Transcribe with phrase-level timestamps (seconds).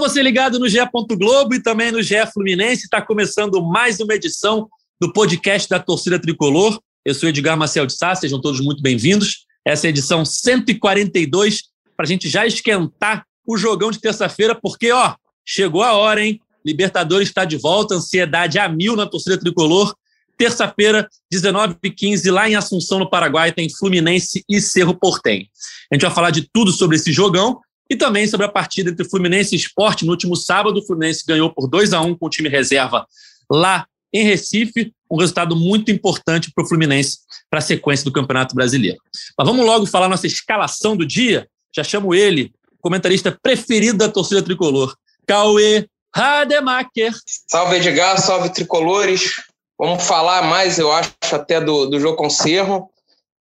[0.00, 0.78] você ligado no GE.
[1.10, 2.84] Globo e também no GE Fluminense.
[2.84, 4.66] Está começando mais uma edição
[4.98, 6.80] do podcast da Torcida Tricolor.
[7.04, 9.44] Eu sou Edgar Marcel de Sá, sejam todos muito bem-vindos.
[9.62, 11.64] Essa é a edição 142,
[11.94, 15.14] para a gente já esquentar o jogão de terça-feira, porque, ó,
[15.44, 16.40] chegou a hora, hein?
[16.64, 19.94] Libertadores está de volta, ansiedade a mil na torcida tricolor.
[20.38, 25.50] Terça-feira, 19h15, lá em Assunção, no Paraguai, tem Fluminense e Cerro Portem.
[25.92, 27.60] A gente vai falar de tudo sobre esse jogão
[27.90, 30.04] e também sobre a partida entre Fluminense e Esporte.
[30.04, 33.04] No último sábado, o Fluminense ganhou por 2 a 1 com o time reserva
[33.50, 34.92] lá em Recife.
[35.10, 37.18] Um resultado muito importante para o Fluminense
[37.50, 38.98] para a sequência do Campeonato Brasileiro.
[39.36, 41.48] Mas vamos logo falar nossa escalação do dia.
[41.74, 44.94] Já chamo ele, comentarista preferido da torcida tricolor,
[45.26, 47.12] Cauê Rademacher.
[47.48, 49.42] Salve Edgar, salve tricolores.
[49.76, 52.90] Vamos falar mais, eu acho, até do, do jogo com Cerro,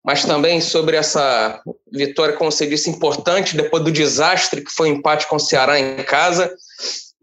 [0.03, 4.95] mas também sobre essa vitória, como você disse, importante, depois do desastre que foi o
[4.95, 6.53] empate com o Ceará em casa.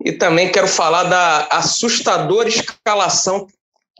[0.04, 3.46] E também quero falar da assustadora escalação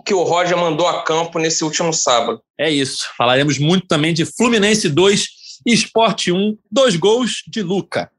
[0.04, 2.40] que o Roger mandou a campo nesse último sábado.
[2.58, 3.08] É isso.
[3.16, 5.26] Falaremos muito também de Fluminense 2
[5.66, 8.10] e Sport 1, dois gols de Luca.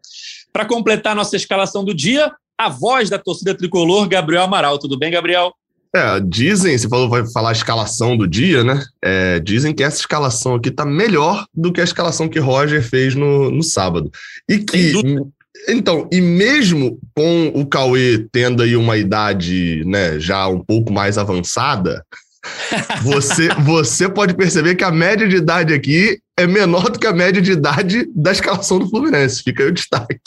[0.52, 4.80] Para completar nossa escalação do dia, a voz da torcida tricolor, Gabriel Amaral.
[4.80, 5.54] Tudo bem, Gabriel?
[5.98, 8.84] É, dizem, você falou, vai falar a escalação do dia, né?
[9.02, 13.16] É, dizem que essa escalação aqui tá melhor do que a escalação que Roger fez
[13.16, 14.12] no, no sábado.
[14.48, 14.94] E que.
[15.68, 21.18] Então, e mesmo com o Cauê tendo aí uma idade né, já um pouco mais
[21.18, 22.06] avançada,
[23.02, 27.12] você, você pode perceber que a média de idade aqui é menor do que a
[27.12, 29.42] média de idade da escalação do Fluminense.
[29.42, 30.20] Fica aí o destaque.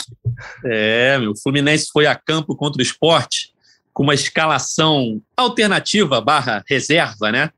[0.64, 3.52] É, meu, o Fluminense foi a campo contra o esporte
[3.92, 7.50] com uma escalação alternativa barra reserva, né?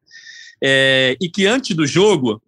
[0.63, 2.41] É, e que antes do jogo,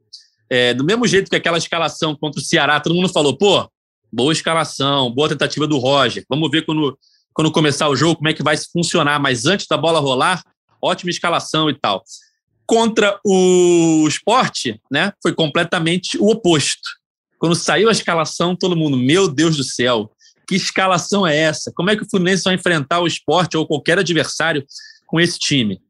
[0.49, 3.69] é, do mesmo jeito que aquela escalação contra o Ceará, todo mundo falou, pô,
[4.13, 6.25] boa escalação, boa tentativa do Roger.
[6.29, 6.97] Vamos ver quando,
[7.33, 9.19] quando começar o jogo como é que vai funcionar.
[9.19, 10.43] Mas antes da bola rolar,
[10.81, 12.05] ótima escalação e tal.
[12.67, 16.89] Contra o esporte, né, foi completamente o oposto.
[17.39, 20.11] Quando saiu a escalação, todo mundo, meu Deus do céu,
[20.47, 21.73] que escalação é essa?
[21.75, 24.65] Como é que o Fluminense vai enfrentar o esporte ou qualquer adversário
[25.07, 25.81] com esse time?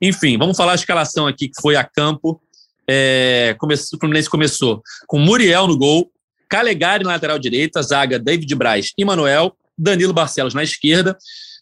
[0.00, 2.40] Enfim, vamos falar a escalação aqui que foi a campo.
[2.88, 6.10] É, o Fluminense começou com Muriel no gol,
[6.48, 11.16] Calegari na lateral direita, zaga David Braz e Manuel, Danilo Barcelos na esquerda.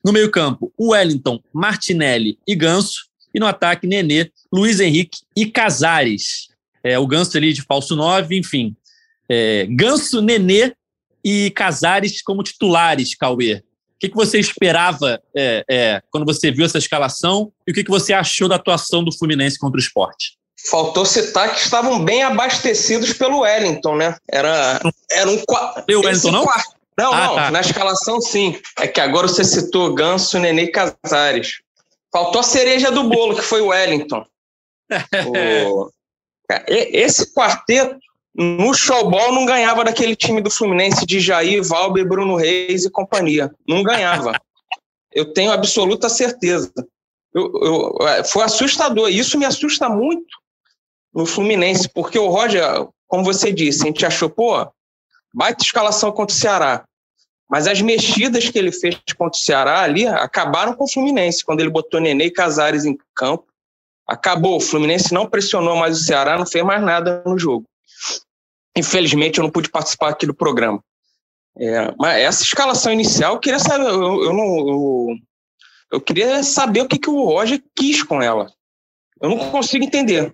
[0.05, 3.09] No meio-campo, Wellington, Martinelli e Ganso.
[3.35, 6.49] E no ataque, Nenê, Luiz Henrique e Casares.
[6.83, 8.75] É, o Ganso ali de falso 9, enfim.
[9.29, 10.73] É, Ganso, Nenê
[11.25, 13.63] e Casares como titulares, Cauê.
[13.99, 17.83] O que, que você esperava é, é, quando você viu essa escalação e o que,
[17.83, 20.39] que você achou da atuação do Fluminense contra o esporte?
[20.71, 24.17] Faltou citar que estavam bem abastecidos pelo Wellington, né?
[24.31, 24.81] Era,
[25.11, 25.43] era um.
[25.85, 26.47] Pelo Wellington, não?
[26.99, 27.51] Não, ah, não, tá.
[27.53, 28.61] na escalação sim.
[28.77, 31.61] É que agora você citou Ganso, Nenê e Casares.
[32.13, 34.25] Faltou a cereja do bolo, que foi o Wellington.
[35.27, 35.91] o...
[36.67, 37.99] Esse quarteto
[38.39, 43.53] no showball não ganhava daquele time do Fluminense de Jair, Valber, Bruno Reis e companhia.
[43.67, 44.33] Não ganhava.
[45.13, 46.73] eu tenho absoluta certeza.
[47.35, 49.09] Eu, eu, é, foi assustador.
[49.09, 50.39] Isso me assusta muito
[51.13, 52.63] no Fluminense, porque o Roger,
[53.09, 54.65] como você disse, a gente achou, pô,
[55.35, 56.85] baita escalação contra o Ceará.
[57.51, 61.59] Mas as mexidas que ele fez contra o Ceará ali acabaram com o Fluminense, quando
[61.59, 63.47] ele botou Nenê e Casares em campo.
[64.07, 64.59] Acabou.
[64.59, 67.67] O Fluminense não pressionou mais o Ceará, não fez mais nada no jogo.
[68.79, 70.83] Infelizmente, eu não pude participar aqui do programa.
[71.59, 75.17] É, mas essa escalação inicial, eu queria saber, eu, eu não, eu,
[75.95, 78.49] eu, queria saber o que, que o Roger quis com ela.
[79.21, 80.33] Eu não consigo entender.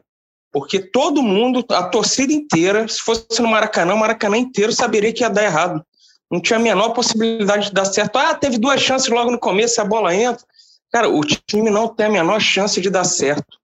[0.53, 5.22] Porque todo mundo, a torcida inteira, se fosse no Maracanã, o Maracanã inteiro saberia que
[5.22, 5.82] ia dar errado.
[6.31, 8.16] Não tinha a menor possibilidade de dar certo.
[8.16, 10.44] Ah, teve duas chances logo no começo, a bola entra.
[10.93, 13.59] Cara, o time não tem a menor chance de dar certo.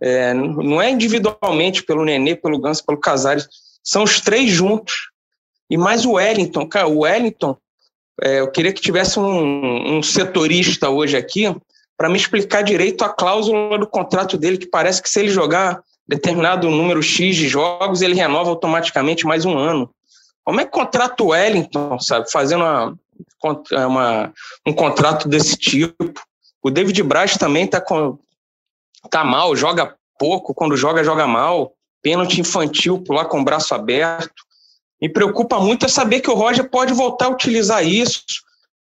[0.00, 3.48] É, não é individualmente pelo Nenê, pelo Ganso, pelo Casares
[3.82, 5.10] são os três juntos.
[5.70, 6.66] E mais o Wellington.
[6.66, 7.56] Cara, o Wellington,
[8.22, 11.54] é, eu queria que tivesse um, um setorista hoje aqui
[11.96, 15.82] para me explicar direito a cláusula do contrato dele, que parece que se ele jogar
[16.06, 19.90] determinado número X de jogos, ele renova automaticamente mais um ano.
[20.44, 22.30] Como é que contrata o Wellington, sabe?
[22.30, 22.98] Fazendo uma,
[23.86, 24.32] uma,
[24.66, 26.12] um contrato desse tipo.
[26.62, 27.84] O David Braz também está
[29.10, 34.42] tá mal, joga pouco, quando joga, joga mal pênalti infantil pular com o braço aberto.
[35.00, 38.24] Me preocupa muito é saber que o Roger pode voltar a utilizar isso,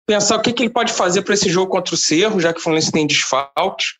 [0.06, 2.60] pensar o que, que ele pode fazer para esse jogo contra o Cerro, já que
[2.60, 3.94] o Fluminense tem desfalques,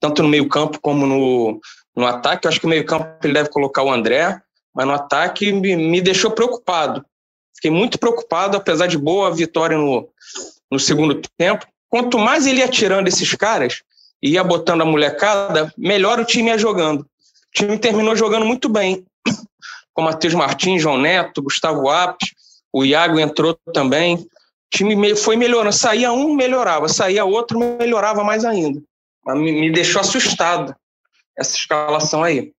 [0.00, 1.60] tanto no meio-campo como no,
[1.94, 2.46] no ataque.
[2.46, 4.40] Eu acho que no meio-campo ele deve colocar o André,
[4.74, 7.04] mas no ataque me, me deixou preocupado.
[7.54, 10.08] Fiquei muito preocupado, apesar de boa vitória no,
[10.70, 11.66] no segundo tempo.
[11.88, 13.82] Quanto mais ele ia tirando esses caras,
[14.22, 17.06] ia botando a molecada, melhor o time ia jogando.
[17.50, 19.04] O time terminou jogando muito bem,
[19.92, 22.30] com Matheus Martins, João Neto, Gustavo Apes,
[22.72, 24.16] o Iago entrou também.
[24.16, 24.28] O
[24.70, 25.74] time foi melhorando.
[25.74, 26.88] Saía um, melhorava.
[26.88, 28.80] Saía outro, melhorava mais ainda.
[29.26, 30.74] Me deixou assustado
[31.36, 32.52] essa escalação aí.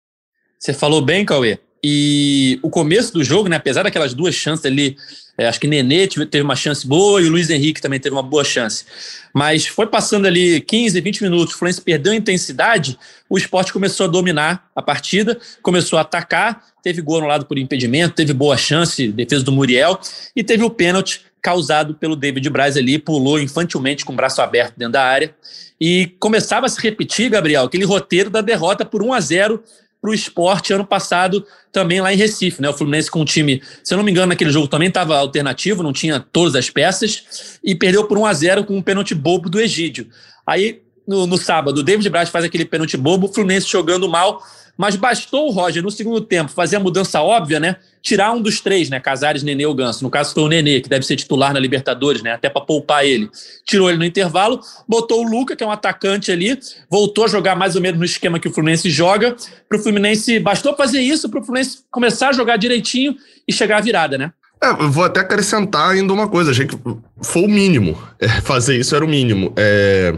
[0.59, 1.57] Você falou bem, Cauê.
[1.83, 4.95] E o começo do jogo, né, apesar daquelas duas chances ali,
[5.37, 8.21] é, acho que Nenê teve uma chance boa e o Luiz Henrique também teve uma
[8.21, 8.85] boa chance.
[9.33, 14.05] Mas foi passando ali 15, 20 minutos, o Fluminense perdeu a intensidade, o esporte começou
[14.05, 19.07] a dominar a partida, começou a atacar, teve gol anulado por impedimento, teve boa chance,
[19.07, 19.99] defesa do Muriel,
[20.35, 24.75] e teve o pênalti causado pelo David Braz ali, pulou infantilmente com o braço aberto
[24.77, 25.33] dentro da área.
[25.79, 29.63] E começava a se repetir, Gabriel, aquele roteiro da derrota por 1 a 0
[30.01, 32.67] para o esporte ano passado também lá em Recife, né?
[32.67, 35.83] O Fluminense com um time, se eu não me engano, naquele jogo também estava alternativo,
[35.83, 39.49] não tinha todas as peças, e perdeu por 1 a 0 com um pênalti bobo
[39.49, 40.07] do Egídio.
[40.45, 44.41] Aí, no, no sábado, o David Braz faz aquele pênalti bobo, o Fluminense jogando mal,
[44.77, 47.75] mas bastou o Roger, no segundo tempo, fazer a mudança óbvia, né?
[48.01, 48.99] Tirar um dos três, né?
[48.99, 50.03] Casares, Nenê ou Ganso.
[50.03, 52.31] No caso, foi o Nenê, que deve ser titular na Libertadores, né?
[52.31, 53.29] Até para poupar ele.
[53.65, 56.57] Tirou ele no intervalo, botou o Luca, que é um atacante ali,
[56.89, 59.35] voltou a jogar mais ou menos no esquema que o Fluminense joga.
[59.69, 63.15] Para o Fluminense, bastou fazer isso para o Fluminense começar a jogar direitinho
[63.47, 64.31] e chegar à virada, né?
[64.63, 66.51] É, eu vou até acrescentar ainda uma coisa.
[66.51, 66.77] Achei que
[67.21, 67.97] foi o mínimo.
[68.19, 69.51] É, fazer isso era o mínimo.
[69.57, 70.13] É.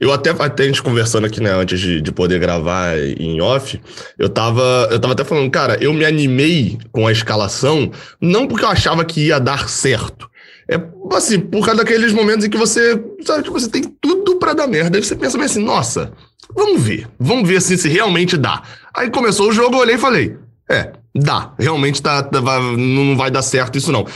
[0.00, 3.80] Eu até, até a gente conversando aqui, né, antes de, de poder gravar em off,
[4.18, 7.90] eu tava, eu tava até falando, cara, eu me animei com a escalação,
[8.20, 10.28] não porque eu achava que ia dar certo.
[10.68, 10.80] É
[11.12, 14.66] assim, por causa daqueles momentos em que você, sabe, que você tem tudo para dar
[14.66, 14.98] merda.
[14.98, 16.12] Aí você pensa assim, nossa,
[16.54, 18.62] vamos ver, vamos ver assim, se realmente dá.
[18.92, 20.36] Aí começou o jogo, eu olhei e falei,
[20.68, 24.06] é, dá, realmente tá, tá, não vai dar certo isso não.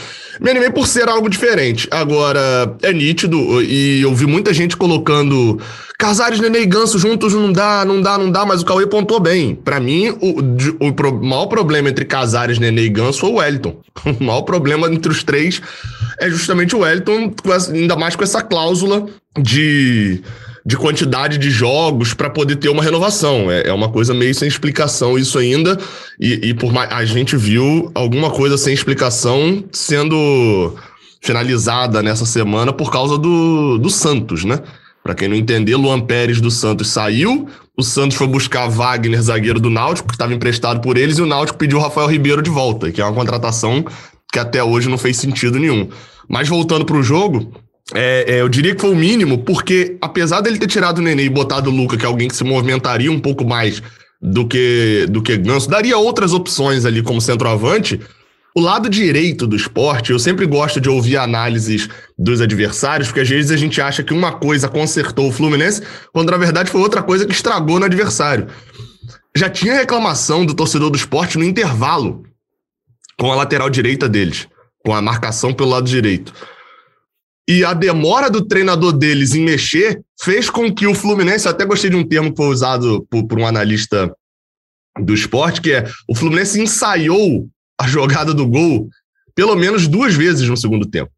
[0.41, 1.87] Me animei por ser algo diferente.
[1.91, 5.61] Agora, é nítido, e eu vi muita gente colocando
[5.99, 9.21] Casares, Nenê e Ganso juntos não dá, não dá, não dá, mas o Cauê pontou
[9.21, 9.55] bem.
[9.55, 13.81] Para mim, o, o, o, maior problema entre Casares, Nenê e Ganso foi o Wellington.
[14.19, 15.61] O maior problema entre os três
[16.19, 17.35] é justamente o Wellington,
[17.71, 19.07] ainda mais com essa cláusula
[19.39, 20.23] de
[20.65, 23.51] de quantidade de jogos para poder ter uma renovação.
[23.51, 25.79] É, é, uma coisa meio sem explicação isso ainda.
[26.19, 30.77] E, e por mais, a gente viu alguma coisa sem explicação sendo
[31.23, 34.61] finalizada nessa semana por causa do, do Santos, né?
[35.03, 39.59] Para quem não entender, Luan Pérez do Santos saiu, o Santos foi buscar Wagner, zagueiro
[39.59, 42.51] do Náutico, que estava emprestado por eles, e o Náutico pediu o Rafael Ribeiro de
[42.51, 43.83] volta, que é uma contratação
[44.31, 45.89] que até hoje não fez sentido nenhum.
[46.29, 47.51] Mas voltando para o jogo,
[47.95, 51.25] é, é, eu diria que foi o mínimo, porque apesar dele ter tirado o Nenê
[51.25, 53.83] e botado o Luca, que é alguém que se movimentaria um pouco mais
[54.21, 58.01] do que, do que Ganso, daria outras opções ali como centroavante.
[58.55, 61.89] O lado direito do esporte, eu sempre gosto de ouvir análises
[62.19, 65.83] dos adversários, porque às vezes a gente acha que uma coisa consertou o Fluminense,
[66.13, 68.49] quando na verdade foi outra coisa que estragou no adversário.
[69.35, 72.25] Já tinha reclamação do torcedor do esporte no intervalo
[73.17, 74.49] com a lateral direita deles,
[74.85, 76.33] com a marcação pelo lado direito.
[77.51, 81.91] E a demora do treinador deles em mexer fez com que o Fluminense, até gostei
[81.91, 84.15] de um termo que foi usado por, por um analista
[85.01, 88.89] do esporte, que é o Fluminense ensaiou a jogada do gol
[89.35, 91.11] pelo menos duas vezes no segundo tempo.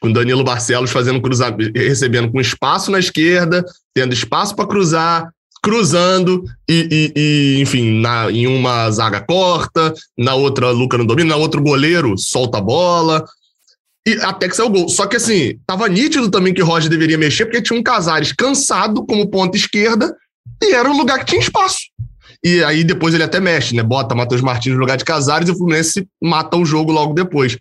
[0.00, 5.28] Com Danilo Barcelos fazendo cruzamento, recebendo com espaço na esquerda, tendo espaço para cruzar,
[5.60, 11.30] cruzando e, e, e, enfim, na, em uma zaga corta, na outra Luca não domina,
[11.30, 13.24] na outra o goleiro solta a bola,
[14.08, 14.88] e até que saiu o gol.
[14.88, 18.32] Só que assim, tava nítido também que o Roger deveria mexer, porque tinha um Casares
[18.32, 20.14] cansado como ponta esquerda
[20.62, 21.80] e era um lugar que tinha espaço.
[22.42, 23.82] E aí depois ele até mexe, né?
[23.82, 27.58] Bota Matheus Martins no lugar de Casares e o Fluminense mata o jogo logo depois.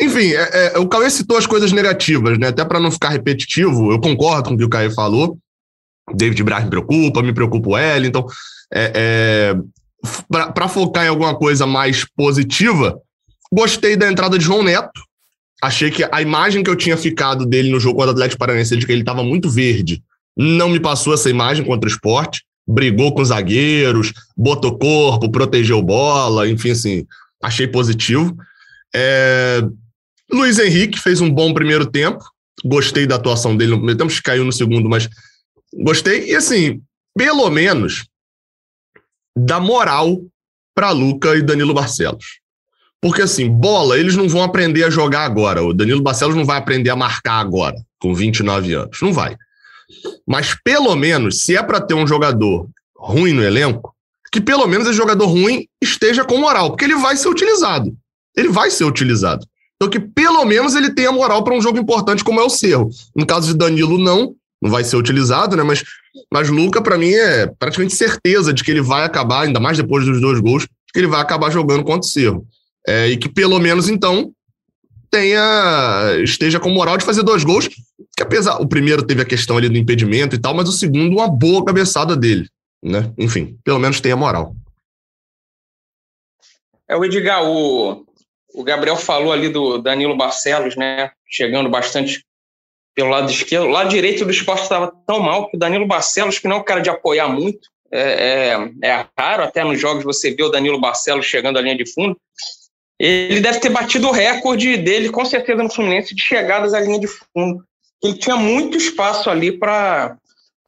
[0.00, 2.48] Enfim, é, é, o Cauê citou as coisas negativas, né?
[2.48, 5.38] Até para não ficar repetitivo, eu concordo com o que o Cauê falou.
[6.14, 8.26] David Braz me preocupa, me preocupa o Wellington.
[8.74, 9.56] É, é,
[10.28, 12.98] para focar em alguma coisa mais positiva,
[13.52, 15.00] gostei da entrada de João Neto,
[15.62, 18.76] achei que a imagem que eu tinha ficado dele no jogo contra o Atlético Paranaense,
[18.76, 20.02] de que ele estava muito verde,
[20.36, 22.44] não me passou essa imagem contra o esporte.
[22.66, 27.06] Brigou com os zagueiros, botou corpo, protegeu bola, enfim, assim,
[27.42, 28.36] achei positivo.
[28.94, 29.62] É...
[30.32, 32.24] Luiz Henrique fez um bom primeiro tempo,
[32.64, 35.08] gostei da atuação dele no primeiro tempo, caiu no segundo, mas
[35.74, 36.30] gostei.
[36.30, 36.80] E assim,
[37.16, 38.06] pelo menos,
[39.36, 40.20] dá moral
[40.74, 42.41] para Luca e Danilo Barcelos.
[43.02, 45.60] Porque assim, bola, eles não vão aprender a jogar agora.
[45.60, 48.98] O Danilo Barcelos não vai aprender a marcar agora, com 29 anos.
[49.02, 49.36] Não vai.
[50.24, 53.92] Mas pelo menos, se é para ter um jogador ruim no elenco,
[54.30, 57.92] que pelo menos esse jogador ruim esteja com moral, porque ele vai ser utilizado.
[58.36, 59.44] Ele vai ser utilizado.
[59.74, 62.88] Então, que pelo menos ele tenha moral para um jogo importante como é o Cerro.
[63.16, 64.32] No caso de Danilo, não,
[64.62, 65.64] não vai ser utilizado, né?
[65.64, 65.82] Mas,
[66.32, 70.06] mas Luca, para mim, é praticamente certeza de que ele vai acabar, ainda mais depois
[70.06, 72.46] dos dois gols, que ele vai acabar jogando contra o Cerro.
[72.86, 74.32] É, e que pelo menos, então,
[75.10, 79.56] tenha esteja com moral de fazer dois gols, que apesar o primeiro teve a questão
[79.56, 82.48] ali do impedimento e tal, mas o segundo uma boa cabeçada dele,
[82.82, 83.12] né?
[83.18, 84.54] Enfim, pelo menos tenha moral.
[86.88, 88.04] É o Edgar, o,
[88.54, 91.10] o Gabriel falou ali do Danilo Barcelos, né?
[91.28, 92.24] Chegando bastante
[92.94, 93.66] pelo lado esquerdo.
[93.66, 96.58] O lado direito do esporte estava tão mal que o Danilo Barcelos, que não é
[96.60, 98.00] um cara de apoiar muito, é,
[98.50, 101.90] é, é, raro até nos jogos você ver o Danilo Barcelos chegando à linha de
[101.90, 102.18] fundo.
[103.04, 107.00] Ele deve ter batido o recorde dele, com certeza, no Fluminense, de chegadas à linha
[107.00, 107.64] de fundo.
[108.00, 110.16] Ele tinha muito espaço ali para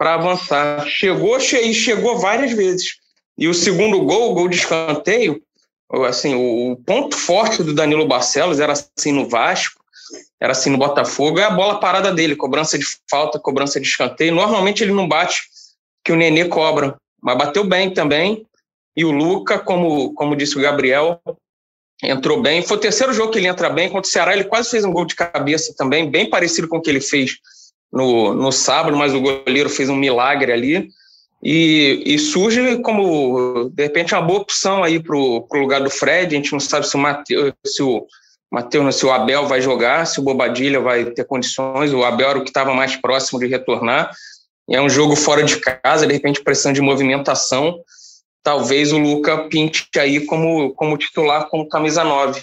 [0.00, 0.84] avançar.
[0.84, 2.96] Chegou e chegou várias vezes.
[3.38, 5.40] E o segundo gol, o gol de escanteio,
[6.08, 9.80] assim, o ponto forte do Danilo Barcelos era assim no Vasco,
[10.40, 14.34] era assim no Botafogo, é a bola parada dele, cobrança de falta, cobrança de escanteio.
[14.34, 15.42] Normalmente ele não bate
[16.04, 18.44] que o Nenê cobra, mas bateu bem também.
[18.96, 21.20] E o Luca, como, como disse o Gabriel,
[22.02, 22.62] entrou bem.
[22.62, 23.88] Foi o terceiro jogo que ele entra bem.
[23.88, 26.80] Contra o Ceará, ele quase fez um gol de cabeça também, bem parecido com o
[26.80, 27.36] que ele fez
[27.92, 30.88] no, no sábado, mas o goleiro fez um milagre ali.
[31.42, 36.34] E, e, surge como, de repente, uma boa opção aí para o lugar do Fred.
[36.34, 38.06] A gente não sabe se o Mateus, se o
[38.92, 41.92] se o Abel vai jogar, se o Bobadilha vai ter condições.
[41.92, 44.10] O Abel era o que estava mais próximo de retornar.
[44.70, 47.80] É um jogo fora de casa, de repente, precisando de movimentação.
[48.44, 52.40] Talvez o Luca pinte aí como, como titular, como camisa 9.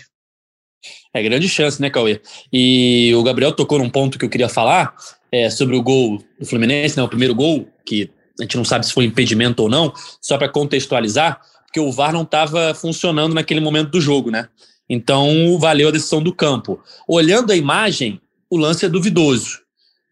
[1.13, 2.20] É grande chance, né, Cauê?
[2.51, 4.96] E o Gabriel tocou num ponto que eu queria falar
[5.31, 8.86] é, sobre o gol do Fluminense, né, o primeiro gol, que a gente não sabe
[8.86, 13.60] se foi impedimento ou não, só para contextualizar, porque o VAR não estava funcionando naquele
[13.60, 14.50] momento do jogo, né?
[14.89, 16.81] Então valeu a decisão do campo.
[17.08, 19.60] Olhando a imagem, o lance é duvidoso.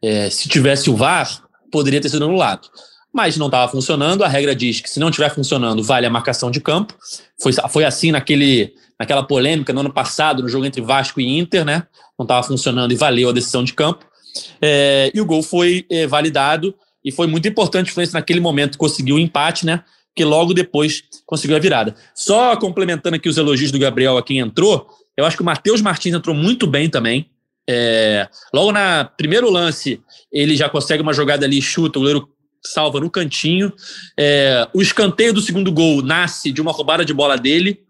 [0.02, 2.70] É, se tivesse o VAR, poderia ter sido anulado.
[3.14, 6.52] Mas não estava funcionando, a regra diz que se não estiver funcionando, vale a marcação
[6.52, 6.94] de campo.
[7.42, 11.66] Foi, foi assim naquele, naquela polêmica no ano passado, no jogo entre Vasco e Inter,
[11.66, 11.88] né?
[12.18, 14.06] Não estava funcionando e valeu a decisão de campo.
[14.62, 18.78] É, e o gol foi é, validado e foi muito importante o Fluminense naquele momento
[18.78, 19.84] conseguiu o empate, né?
[20.16, 21.96] Que logo depois conseguiu a virada.
[22.14, 24.88] Só complementando aqui os elogios do Gabriel a quem entrou,
[25.18, 27.30] eu acho que o Matheus Martins entrou muito bem também.
[27.68, 30.02] É, logo na primeiro lance,
[30.32, 32.30] ele já consegue uma jogada ali, chuta, o goleiro
[32.64, 33.72] salva no cantinho.
[34.18, 37.82] É, o escanteio do segundo gol nasce de uma roubada de bola dele,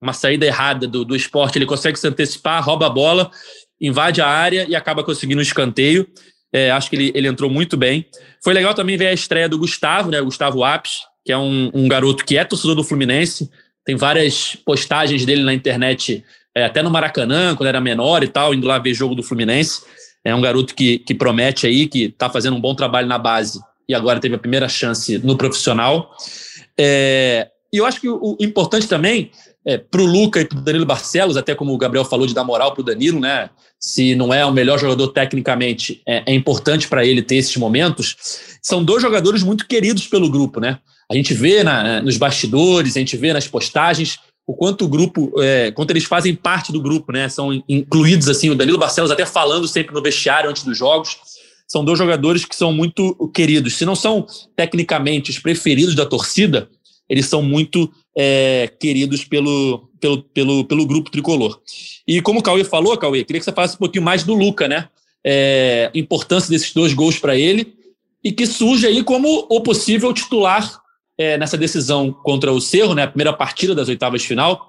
[0.00, 1.58] uma saída errada do, do esporte.
[1.58, 3.30] Ele consegue se antecipar, rouba a bola,
[3.80, 6.06] invade a área e acaba conseguindo o escanteio.
[6.52, 8.06] É, acho que ele, ele entrou muito bem.
[8.42, 10.20] Foi legal também ver a estreia do Gustavo, né?
[10.20, 13.50] Gustavo Apes, que é um, um garoto que é torcedor do Fluminense.
[13.84, 16.24] Tem várias postagens dele na internet,
[16.54, 19.82] é, até no Maracanã, quando era menor e tal, indo lá ver jogo do Fluminense.
[20.24, 23.60] É um garoto que, que promete aí, que está fazendo um bom trabalho na base
[23.90, 26.14] e agora teve a primeira chance no profissional.
[26.78, 29.32] É, e eu acho que o, o importante também
[29.66, 32.32] é, para o Luca e para o Danilo Barcelos, até como o Gabriel falou de
[32.32, 33.50] dar moral para o Danilo, né?
[33.80, 38.16] Se não é o melhor jogador tecnicamente, é, é importante para ele ter esses momentos.
[38.62, 40.78] São dois jogadores muito queridos pelo grupo, né?
[41.10, 45.32] A gente vê na, nos bastidores, a gente vê nas postagens o quanto o grupo,
[45.40, 47.28] é, quanto eles fazem parte do grupo, né?
[47.28, 51.18] São incluídos assim, o Danilo Barcelos até falando sempre no vestiário antes dos jogos.
[51.70, 53.76] São dois jogadores que são muito queridos.
[53.76, 56.68] Se não são tecnicamente os preferidos da torcida,
[57.08, 61.60] eles são muito é, queridos pelo, pelo, pelo, pelo grupo tricolor.
[62.08, 64.66] E como o Cauê falou, Cauê, queria que você falasse um pouquinho mais do Luca,
[64.66, 64.88] né?
[65.24, 67.72] É, importância desses dois gols para ele
[68.24, 70.82] e que surge aí como o possível titular
[71.16, 73.04] é, nessa decisão contra o Cerro, né?
[73.04, 74.66] A primeira partida das oitavas de final,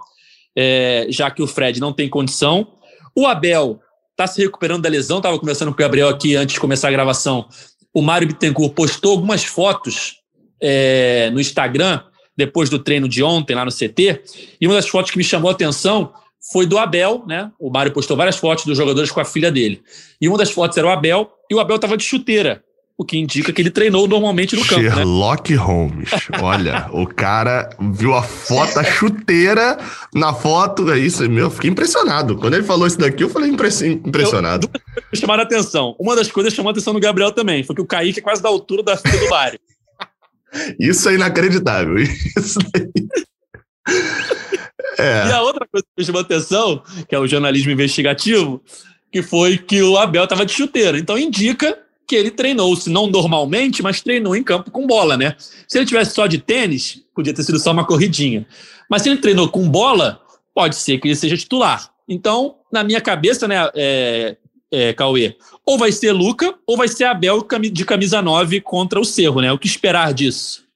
[0.55, 2.67] é, já que o Fred não tem condição.
[3.15, 3.79] O Abel
[4.21, 6.91] está se recuperando da lesão, estava conversando com o Gabriel aqui antes de começar a
[6.91, 7.47] gravação.
[7.93, 10.17] O Mário Bittencourt postou algumas fotos
[10.61, 12.01] é, no Instagram
[12.37, 14.21] depois do treino de ontem lá no CT.
[14.59, 16.13] E uma das fotos que me chamou a atenção
[16.51, 17.51] foi do Abel, né?
[17.59, 19.81] O Mário postou várias fotos dos jogadores com a filha dele.
[20.19, 22.63] E uma das fotos era o Abel, e o Abel estava de chuteira,
[23.01, 24.81] o que indica que ele treinou normalmente no campo.
[24.81, 24.91] Né?
[24.91, 25.57] Sherlock né?
[25.57, 26.09] Holmes.
[26.39, 29.79] Olha, o cara viu a foto, a chuteira
[30.13, 32.37] na foto, é isso, meu, fiquei impressionado.
[32.37, 34.69] Quando ele falou isso daqui, eu falei impressionado.
[35.11, 35.95] Eu, chamaram a atenção.
[35.99, 38.41] Uma das coisas chamou a atenção do Gabriel também foi que o Kaique é quase
[38.41, 39.59] da altura da filha do Mário.
[40.79, 41.97] Isso é inacreditável.
[41.97, 42.59] Isso
[44.99, 45.27] é.
[45.27, 48.61] E a outra coisa que me chamou atenção, que é o jornalismo investigativo,
[49.11, 50.97] que foi que o Abel estava de chuteiro.
[50.97, 51.79] Então indica
[52.11, 55.33] que ele treinou, se não normalmente, mas treinou em campo com bola, né?
[55.65, 58.45] Se ele tivesse só de tênis, podia ter sido só uma corridinha.
[58.89, 60.21] Mas se ele treinou com bola,
[60.53, 61.89] pode ser que ele seja titular.
[62.09, 64.35] Então, na minha cabeça, né, é,
[64.69, 69.05] é, Cauê, ou vai ser Luca ou vai ser Abel de camisa 9 contra o
[69.05, 69.49] Cerro, né?
[69.53, 70.67] O que esperar disso?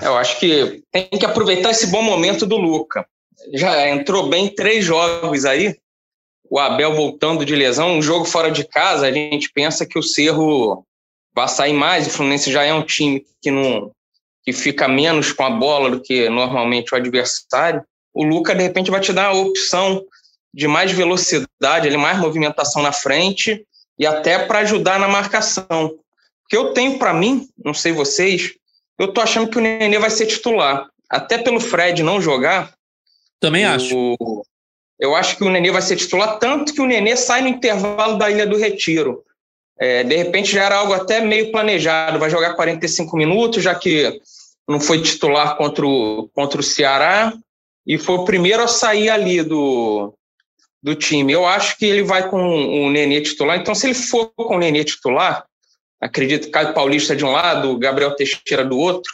[0.00, 3.04] Eu acho que tem que aproveitar esse bom momento do Luca.
[3.54, 5.74] Já entrou bem três jogos aí.
[6.48, 10.02] O Abel voltando de lesão, um jogo fora de casa, a gente pensa que o
[10.02, 10.84] Cerro
[11.34, 12.06] vai sair mais.
[12.06, 13.90] O Fluminense já é um time que não
[14.44, 17.82] que fica menos com a bola do que normalmente o adversário.
[18.14, 20.04] O Luca de repente vai te dar a opção
[20.54, 23.66] de mais velocidade, ele mais movimentação na frente
[23.98, 25.98] e até para ajudar na marcação.
[26.48, 28.54] que eu tenho para mim, não sei vocês,
[28.98, 30.88] eu tô achando que o Nenê vai ser titular.
[31.10, 32.72] Até pelo Fred não jogar.
[33.40, 34.16] Também o, acho.
[34.98, 38.16] Eu acho que o Nenê vai ser titular, tanto que o Nenê sai no intervalo
[38.18, 39.22] da Ilha do Retiro.
[39.78, 42.18] É, de repente já era algo até meio planejado.
[42.18, 44.20] Vai jogar 45 minutos, já que
[44.66, 47.32] não foi titular contra o, contra o Ceará
[47.86, 50.14] e foi o primeiro a sair ali do,
[50.82, 51.32] do time.
[51.32, 53.58] Eu acho que ele vai com o Nenê titular.
[53.58, 55.44] Então, se ele for com o Nenê titular,
[56.00, 59.12] acredito Caio Paulista de um lado, Gabriel Teixeira do outro,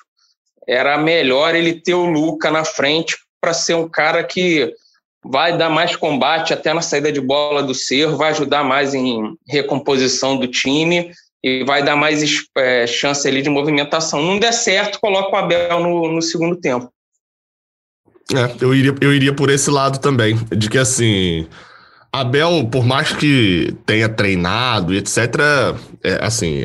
[0.66, 4.72] era melhor ele ter o Luca na frente para ser um cara que
[5.25, 9.37] vai dar mais combate até na saída de bola do Cerro, vai ajudar mais em
[9.49, 11.12] recomposição do time
[11.43, 12.23] e vai dar mais
[12.57, 14.23] é, chance ali de movimentação.
[14.23, 16.93] Não der certo, coloca o Abel no, no segundo tempo.
[18.33, 21.47] É, eu iria, eu iria por esse lado também, de que assim,
[22.12, 25.19] Abel, por mais que tenha treinado e etc.,
[26.02, 26.62] é, assim,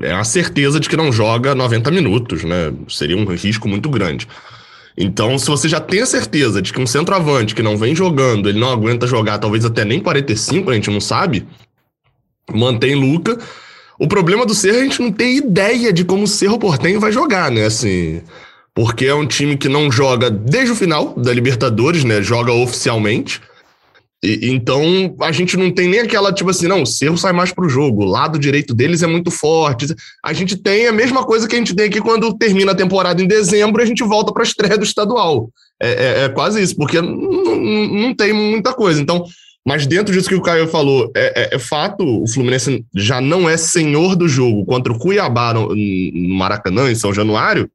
[0.00, 2.72] é uma certeza de que não joga 90 minutos, né?
[2.88, 4.26] Seria um risco muito grande.
[5.00, 8.48] Então, se você já tem a certeza de que um centroavante que não vem jogando,
[8.48, 11.46] ele não aguenta jogar talvez até nem 45, a gente não sabe,
[12.52, 13.38] mantém Luca.
[13.96, 17.12] O problema do Cerro, a gente não tem ideia de como o Cerro Portenho vai
[17.12, 17.66] jogar, né?
[17.66, 18.20] Assim,
[18.74, 22.20] porque é um time que não joga desde o final da Libertadores, né?
[22.20, 23.40] Joga oficialmente.
[24.22, 27.52] E, então, a gente não tem nem aquela, tipo assim, não, o Cerro sai mais
[27.52, 29.86] pro jogo, o lado direito deles é muito forte.
[30.24, 33.22] A gente tem a mesma coisa que a gente tem aqui quando termina a temporada
[33.22, 35.50] em dezembro e a gente volta para a estreia do estadual.
[35.80, 39.00] É, é, é quase isso, porque não, tem muita coisa.
[39.00, 39.24] Então,
[39.64, 43.48] mas dentro disso que o Caio falou, é, é, é, fato, o Fluminense já não
[43.48, 47.70] é senhor do jogo contra o Cuiabá no, no Maracanã, em São Januário,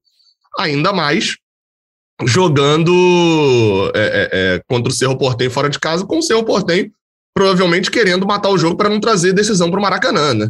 [0.58, 1.38] ainda mais
[2.26, 6.92] jogando é, é, é, contra o Cerro Portem fora de casa, com o Cerro Portem
[7.34, 10.50] provavelmente querendo matar o jogo para não trazer decisão para o Maracanã, né?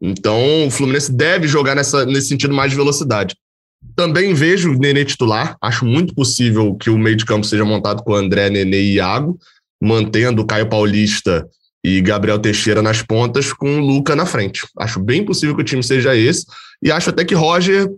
[0.00, 3.36] Então, o Fluminense deve jogar nessa, nesse sentido mais de velocidade.
[3.94, 8.02] Também vejo o Nenê titular, acho muito possível que o meio de campo seja montado
[8.02, 9.38] com André, Nenê e Iago,
[9.80, 11.46] mantendo Caio Paulista
[11.84, 14.66] e Gabriel Teixeira nas pontas, com o Luca na frente.
[14.78, 16.44] Acho bem possível que o time seja esse,
[16.82, 17.88] e acho até que Roger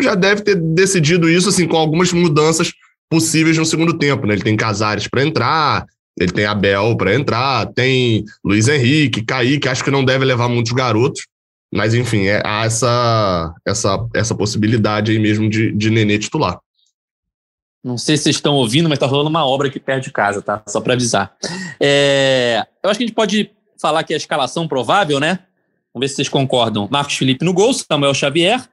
[0.00, 2.72] já deve ter decidido isso assim com algumas mudanças
[3.08, 4.26] possíveis no segundo tempo.
[4.26, 4.34] Né?
[4.34, 5.86] Ele tem Casares para entrar,
[6.18, 10.72] ele tem Abel para entrar, tem Luiz Henrique, Kaique, acho que não deve levar muitos
[10.72, 11.26] garotos,
[11.72, 16.58] mas enfim, é, há essa, essa, essa possibilidade aí mesmo de, de Nenê titular.
[17.82, 20.40] Não sei se vocês estão ouvindo, mas está rolando uma obra aqui perto de casa,
[20.40, 20.62] tá?
[20.66, 21.36] Só para avisar.
[21.78, 25.40] É, eu acho que a gente pode falar que a escalação provável, né?
[25.92, 26.88] Vamos ver se vocês concordam.
[26.90, 28.66] Marcos Felipe no gol, Samuel Xavier,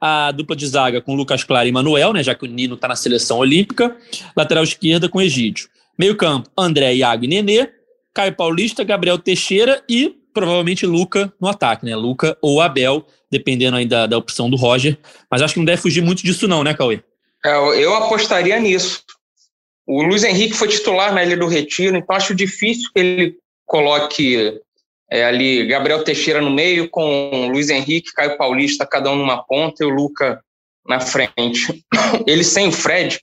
[0.00, 2.88] a dupla de zaga com Lucas Claro e Manuel, né, já que o Nino está
[2.88, 3.96] na seleção olímpica,
[4.36, 5.68] lateral esquerda com Egídio.
[5.98, 7.70] Meio campo, André, Iago e Nenê,
[8.12, 11.96] Caio Paulista, Gabriel Teixeira e provavelmente Luca no ataque, né?
[11.96, 14.98] Luca ou Abel, dependendo aí da, da opção do Roger.
[15.30, 17.00] Mas acho que não deve fugir muito disso não, né, Cauê?
[17.44, 19.02] É, eu apostaria nisso.
[19.86, 24.60] O Luiz Henrique foi titular na Ilha do Retiro, então acho difícil que ele coloque
[25.10, 29.82] é, ali Gabriel Teixeira no meio, com Luiz Henrique, Caio Paulista, cada um numa ponta
[29.82, 30.42] e o Luca
[30.86, 31.84] na frente.
[32.26, 33.20] Ele sem o Fred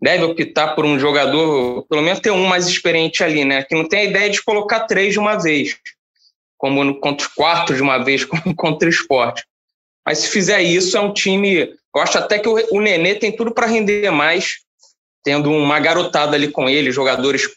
[0.00, 3.62] deve optar por um jogador, pelo menos ter um mais experiente ali, né?
[3.62, 5.76] Que não tem a ideia de colocar três de uma vez,
[6.58, 8.24] como no, contra os quatro de uma vez
[8.56, 9.44] contra o esporte.
[10.06, 11.74] Mas se fizer isso, é um time.
[11.94, 14.58] Eu acho até que o, o Nenê tem tudo para render mais,
[15.24, 17.48] tendo uma garotada ali com ele, jogadores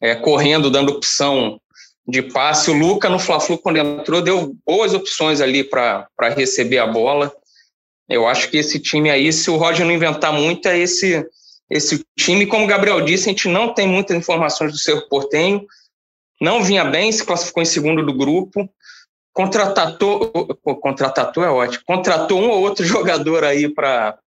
[0.00, 1.60] é, correndo, dando opção
[2.08, 2.70] de passe.
[2.70, 7.30] O Luca no Fla-Flu, quando entrou, deu boas opções ali para receber a bola.
[8.08, 11.28] Eu acho que esse time aí, se o Roger não inventar muito, é esse,
[11.68, 12.46] esse time.
[12.46, 15.66] Como o Gabriel disse, a gente não tem muitas informações do Cerro Portenho.
[16.40, 18.68] Não vinha bem, se classificou em segundo do grupo.
[19.34, 20.30] Contratou,
[20.80, 24.18] contratou é ótimo, contratou um ou outro jogador aí para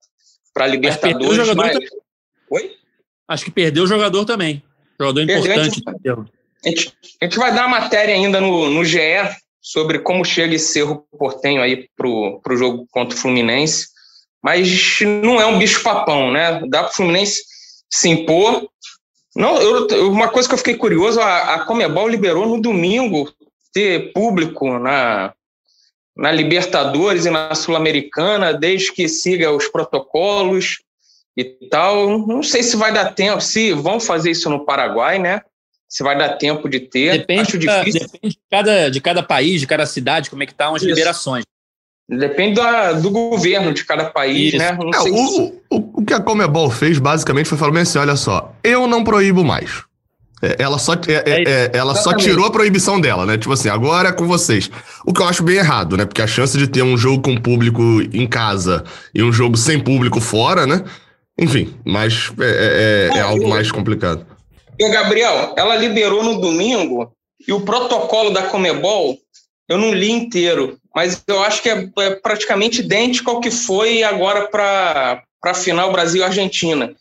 [0.67, 1.48] Libertadores.
[1.56, 1.56] Mas...
[1.56, 1.89] Mas...
[2.52, 2.76] Oi?
[3.28, 4.62] Acho que perdeu o jogador também.
[5.00, 5.84] Jogador perdeu, importante.
[6.63, 9.00] A gente, a gente vai dar uma matéria ainda no, no GE
[9.62, 13.88] sobre como chega esse Cerro Portenho aí pro, pro jogo contra o Fluminense,
[14.43, 16.62] mas não é um bicho papão, né?
[16.67, 17.41] Dá pro Fluminense
[17.89, 18.67] se impor,
[19.36, 23.32] Não, eu, uma coisa que eu fiquei curioso, a, a Comebol liberou no domingo
[23.74, 25.34] ter público na,
[26.15, 30.82] na Libertadores e na Sul-Americana, desde que siga os protocolos
[31.36, 32.17] e tal.
[32.28, 35.41] Não sei se vai dar tempo, se vão fazer isso no Paraguai, né?
[35.91, 37.17] Se vai dar tempo de ter.
[37.17, 38.08] Depende, Acho difícil.
[38.08, 40.82] depende de, cada, de cada país, de cada cidade, como é que estão tá as
[40.82, 40.89] isso.
[40.89, 41.43] liberações.
[42.08, 44.58] Depende da, do governo de cada país, Isso.
[44.58, 44.77] né?
[44.93, 45.54] É, o, se...
[45.69, 49.43] o, o, que a Comebol fez, basicamente, foi falar assim: olha só, eu não proíbo
[49.43, 49.84] mais.
[50.41, 53.38] É, ela só, é, é, é ela só tirou a proibição dela, né?
[53.38, 54.71] Tipo assim, agora é com vocês.
[55.06, 56.06] O que eu acho bem errado, né?
[56.06, 57.82] Porque a chance de ter um jogo com público
[58.13, 60.84] em casa e um jogo sem público fora, né?
[61.38, 64.25] Enfim, mas é, é, é algo mais complicado.
[64.82, 67.13] E, Gabriel, ela liberou no domingo
[67.48, 69.15] e o protocolo da Comebol
[69.70, 74.02] eu não li inteiro, mas eu acho que é, é praticamente idêntico ao que foi
[74.02, 76.96] agora para a final Brasil-Argentina,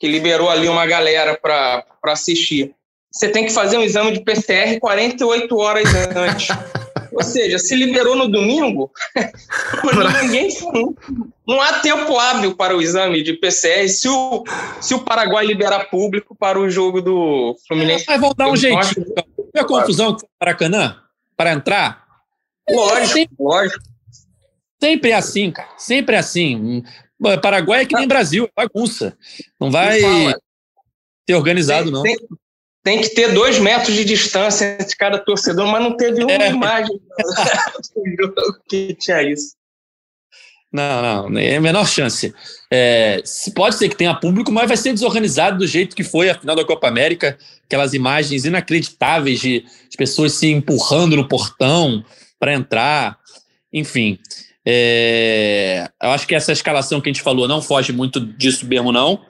[0.00, 2.74] que liberou ali uma galera para assistir.
[3.12, 6.48] Você tem que fazer um exame de PCR 48 horas antes.
[7.16, 8.90] Ou seja, se liberou no domingo,
[10.22, 10.48] ninguém,
[11.46, 14.44] não há tempo hábil para o exame de PCR se o,
[14.82, 18.04] se o Paraguai liberar público para o jogo do Fluminense.
[18.06, 19.06] Mas vão dar um jeitinho.
[19.54, 21.00] Não é confusão com o Maracanã
[21.34, 22.04] para entrar?
[22.68, 23.84] Lógico, sempre, lógico.
[24.78, 25.68] Sempre é assim, cara.
[25.78, 26.82] Sempre é assim.
[27.40, 29.16] Paraguai é que nem Brasil, é bagunça.
[29.58, 30.00] Não vai
[31.24, 32.02] ter organizado, tem, não.
[32.02, 32.16] Tem,
[32.86, 36.50] tem, que ter dois metros de distância entre cada torcedor, mas não teve uma é.
[36.50, 37.00] imagem
[38.68, 39.56] que tinha isso.
[40.72, 42.32] Não, não, é a menor chance.
[42.72, 43.20] É,
[43.56, 46.54] pode ser que tenha público, mas vai ser desorganizado do jeito que foi a final
[46.54, 52.04] da Copa América, aquelas imagens inacreditáveis de, de pessoas se empurrando no portão,
[52.38, 53.18] para entrar,
[53.72, 54.16] enfim.
[54.64, 58.92] É, eu acho que essa escalação que a gente falou não foge muito disso mesmo,
[58.92, 59.20] não.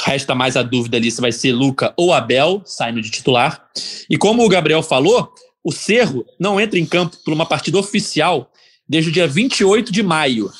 [0.00, 3.64] Resta mais a dúvida ali se vai ser Luca ou Abel saindo de titular.
[4.10, 8.50] E como o Gabriel falou, o Cerro não entra em campo por uma partida oficial
[8.88, 10.50] desde o dia 28 de maio.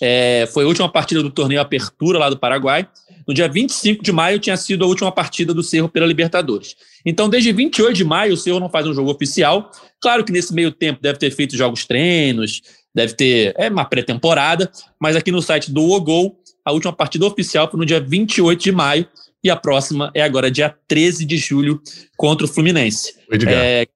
[0.00, 2.88] É, foi a última partida do torneio Apertura lá do Paraguai.
[3.26, 6.74] No dia 25 de maio tinha sido a última partida do Cerro pela Libertadores.
[7.06, 9.70] Então, desde 28 de maio, o Cerro não faz um jogo oficial.
[10.00, 12.60] Claro que nesse meio tempo deve ter feito jogos treinos,
[12.94, 17.70] deve ter é uma pré-temporada, mas aqui no site do Ogol, a última partida oficial
[17.70, 19.06] foi no dia 28 de maio
[19.42, 21.80] e a próxima é agora dia 13 de julho
[22.16, 23.14] contra o Fluminense.
[23.48, 23.86] É,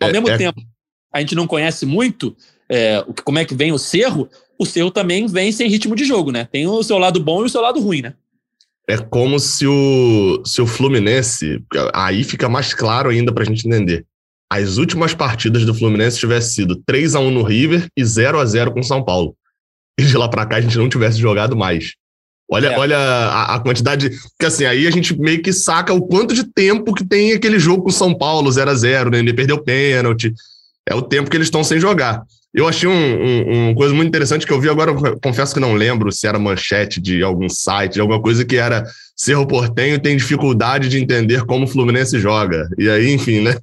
[0.00, 0.36] ao é, mesmo é...
[0.36, 0.60] tempo,
[1.12, 2.36] a gente não conhece muito
[2.68, 6.30] é, como é que vem o Cerro, o Cerro também vem sem ritmo de jogo,
[6.30, 6.48] né?
[6.50, 8.14] Tem o seu lado bom e o seu lado ruim, né?
[8.88, 13.66] É como se o, se o Fluminense, aí fica mais claro ainda para a gente
[13.66, 14.04] entender.
[14.50, 18.44] As últimas partidas do Fluminense tivessem sido 3 a 1 no River e 0 a
[18.44, 19.34] 0 com o São Paulo.
[19.98, 21.94] E de lá para cá a gente não tivesse jogado mais.
[22.50, 22.78] Olha, é.
[22.78, 24.10] olha a, a, quantidade.
[24.10, 27.58] Porque assim, aí a gente meio que saca o quanto de tempo que tem aquele
[27.58, 29.18] jogo com o São Paulo, 0 a 0 né?
[29.18, 30.32] Ele perdeu pênalti.
[30.86, 32.22] É o tempo que eles estão sem jogar.
[32.52, 35.58] Eu achei uma um, um coisa muito interessante que eu vi agora, eu confesso que
[35.58, 38.84] não lembro se era manchete de algum site, de alguma coisa que era
[39.16, 42.68] Cerro Portenho tem dificuldade de entender como o Fluminense joga.
[42.78, 43.56] E aí, enfim, né?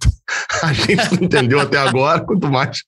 [0.63, 2.84] A gente não entendeu até agora, quanto mais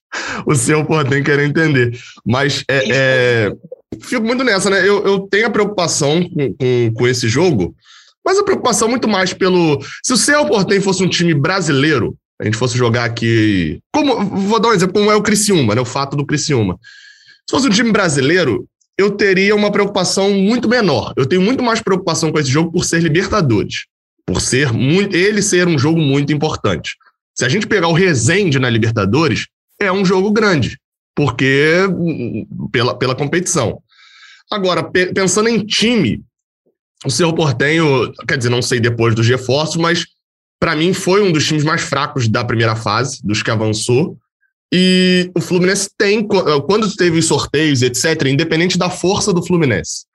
[0.46, 1.98] o Cerro Portenho quer entender.
[2.24, 3.52] Mas é, é,
[4.00, 4.80] fico muito nessa, né?
[4.80, 7.74] Eu, eu tenho a preocupação com, com, com esse jogo,
[8.24, 9.80] mas a preocupação muito mais pelo.
[10.02, 13.80] Se o Cerro Portenho fosse um time brasileiro, a gente fosse jogar aqui.
[13.92, 15.80] Como, vou dar um exemplo, como é o Criciúma, né?
[15.80, 16.78] O fato do Criciúma.
[17.48, 18.66] Se fosse um time brasileiro,
[18.98, 21.12] eu teria uma preocupação muito menor.
[21.16, 23.84] Eu tenho muito mais preocupação com esse jogo por ser Libertadores.
[24.26, 26.96] Por ser muito, ele ser um jogo muito importante.
[27.34, 29.46] Se a gente pegar o Resende na Libertadores,
[29.80, 30.78] é um jogo grande,
[31.14, 31.80] porque
[32.70, 33.82] pela, pela competição.
[34.50, 36.22] Agora, pe, pensando em time,
[37.04, 40.06] o Cerro Portenho, quer dizer, não sei depois dos reforços, mas
[40.64, 44.16] para mim, foi um dos times mais fracos da primeira fase, dos que avançou.
[44.72, 50.06] E o Fluminense tem, quando teve os sorteios, etc., independente da força do Fluminense.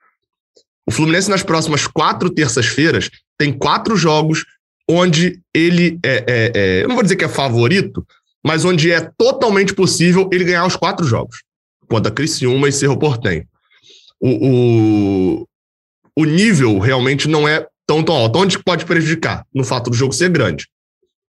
[0.84, 4.44] O Fluminense, nas próximas quatro terças-feiras, tem quatro jogos
[4.90, 8.04] onde ele é, é, é, Eu não vou dizer que é favorito,
[8.44, 11.42] mas onde é totalmente possível ele ganhar os quatro jogos.
[11.88, 13.44] Contra Criciúma e Cerro Portenho.
[14.20, 15.48] O, o,
[16.16, 18.38] o nível realmente não é tão, tão alto.
[18.38, 19.44] Onde pode prejudicar?
[19.54, 20.68] No fato do jogo ser grande.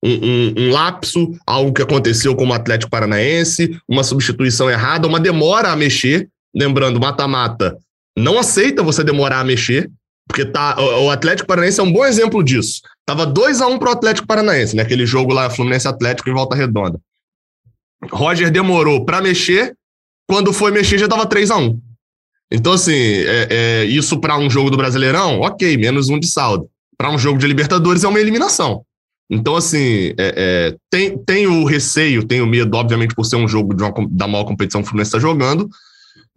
[0.03, 5.21] Um, um, um, lapso, algo que aconteceu com o Atlético Paranaense, uma substituição errada, uma
[5.21, 6.29] demora a mexer.
[6.55, 7.77] Lembrando, mata-mata
[8.17, 9.91] não aceita você demorar a mexer,
[10.31, 12.83] porque tá, o Atlético Paranaense é um bom exemplo disso.
[13.05, 14.83] Tava 2 a 1 um pro Atlético Paranaense, né?
[14.85, 17.01] Aquele jogo lá, Fluminense Atlético em volta redonda.
[18.13, 19.75] Roger demorou para mexer,
[20.29, 21.81] quando foi mexer já tava 3 a 1 um.
[22.49, 26.69] Então, assim, é, é, isso para um jogo do Brasileirão, ok, menos um de saldo.
[26.97, 28.85] para um jogo de Libertadores é uma eliminação.
[29.29, 33.49] Então, assim, é, é, tem, tem o receio, tem o medo, obviamente, por ser um
[33.49, 35.69] jogo de uma, da maior competição que o Fluminense está jogando,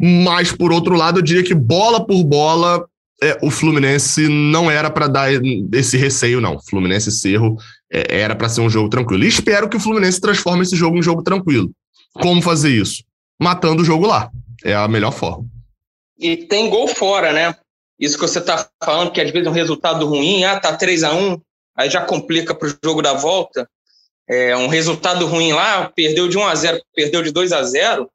[0.02, 2.88] mas, por outro lado, eu diria que bola por bola,
[3.24, 5.30] é, o Fluminense não era para dar
[5.74, 6.60] esse receio, não.
[6.60, 7.58] Fluminense e Cerro
[7.92, 9.24] é, era para ser um jogo tranquilo.
[9.24, 11.72] E espero que o Fluminense transforme esse jogo em um jogo tranquilo.
[12.14, 13.04] Como fazer isso?
[13.42, 14.30] Matando o jogo lá.
[14.64, 15.46] É a melhor forma.
[16.20, 17.56] E tem gol fora, né?
[18.00, 21.04] Isso que você está falando, que às vezes é um resultado ruim, ah, tá 3
[21.04, 21.42] a 1
[21.76, 23.68] aí já complica para o jogo da volta.
[24.28, 28.10] É, um resultado ruim lá, perdeu de 1 a 0 perdeu de 2 a 0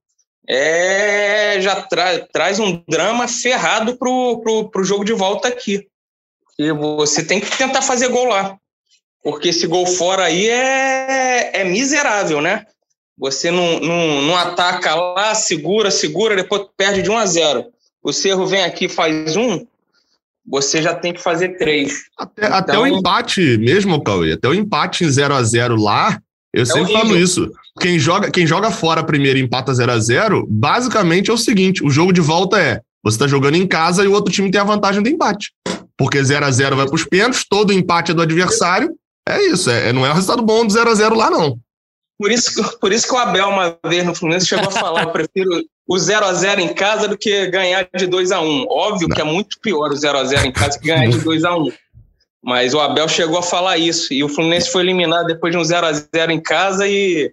[0.48, 5.86] é, já tra traz um drama ferrado pro, pro, pro jogo de volta aqui.
[6.58, 8.56] E você tem que tentar fazer gol lá.
[9.22, 12.64] Porque esse gol fora aí é, é miserável, né?
[13.18, 17.66] Você não, não, não ataca lá, segura, segura, depois perde de 1 a 0.
[18.02, 19.66] O Cerro vem aqui faz um,
[20.46, 22.04] você já tem que fazer três.
[22.16, 26.22] Até, então, até o empate mesmo, Cauê, até o empate em 0 a 0 lá,
[26.52, 27.00] eu é sempre horrível.
[27.00, 27.50] falo isso.
[27.80, 31.84] Quem joga, quem joga fora primeiro e empata 0 a 0 basicamente é o seguinte:
[31.84, 34.60] o jogo de volta é você está jogando em casa e o outro time tem
[34.60, 35.52] a vantagem do empate.
[35.96, 38.94] Porque 0 a 0 vai para os pênaltis, todo empate é do adversário.
[39.28, 41.58] É isso, é, não é um resultado bom do 0 a 0 lá, não.
[42.18, 45.12] Por isso, por isso que o Abel, uma vez no Fluminense, chegou a falar: eu
[45.12, 49.08] prefiro o 0 a 0 em casa do que ganhar de 2 a 1 Óbvio
[49.08, 49.14] não.
[49.14, 51.56] que é muito pior o 0 a 0 em casa que ganhar de 2 a
[51.56, 51.72] 1
[52.42, 54.12] mas o Abel chegou a falar isso.
[54.12, 57.32] E o Fluminense foi eliminado depois de um 0x0 em casa e,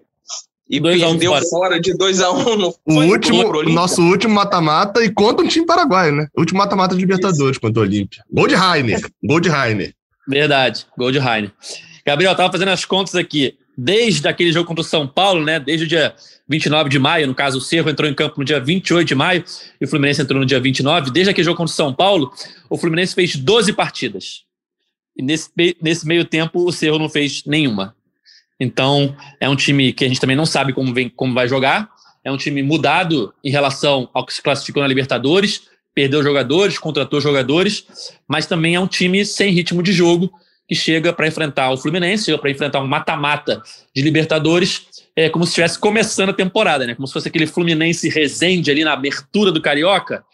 [0.69, 1.45] e perdeu fora.
[1.49, 1.79] fora.
[1.79, 6.27] de 2x1 O último, nosso último mata-mata e contra um time paraguaio, né?
[6.35, 7.61] O último mata-mata de Libertadores isso.
[7.61, 8.23] contra o Olímpia.
[8.31, 9.01] Gol de Rainer.
[9.23, 9.93] Gol de Rainer.
[10.27, 11.51] Verdade, gol de Rainer.
[12.05, 13.55] Gabriel, tava fazendo as contas aqui.
[13.77, 15.59] Desde aquele jogo contra o São Paulo, né?
[15.59, 16.15] Desde o dia
[16.47, 19.43] 29 de maio, no caso, o Cerro entrou em campo no dia 28 de maio
[19.81, 21.11] e o Fluminense entrou no dia 29.
[21.11, 22.31] Desde aquele jogo contra o São Paulo,
[22.69, 24.45] o Fluminense fez 12 partidas.
[25.15, 25.49] E nesse,
[25.81, 27.95] nesse meio tempo, o Cerro não fez nenhuma.
[28.59, 31.89] Então, é um time que a gente também não sabe como, vem, como vai jogar.
[32.23, 35.63] É um time mudado em relação ao que se classificou na Libertadores.
[35.93, 37.85] Perdeu jogadores, contratou jogadores,
[38.27, 40.29] mas também é um time sem ritmo de jogo
[40.67, 43.61] que chega para enfrentar o Fluminense, para enfrentar um mata-mata
[43.95, 46.95] de Libertadores, é como se estivesse começando a temporada, né?
[46.95, 50.25] Como se fosse aquele Fluminense Resende ali na abertura do Carioca.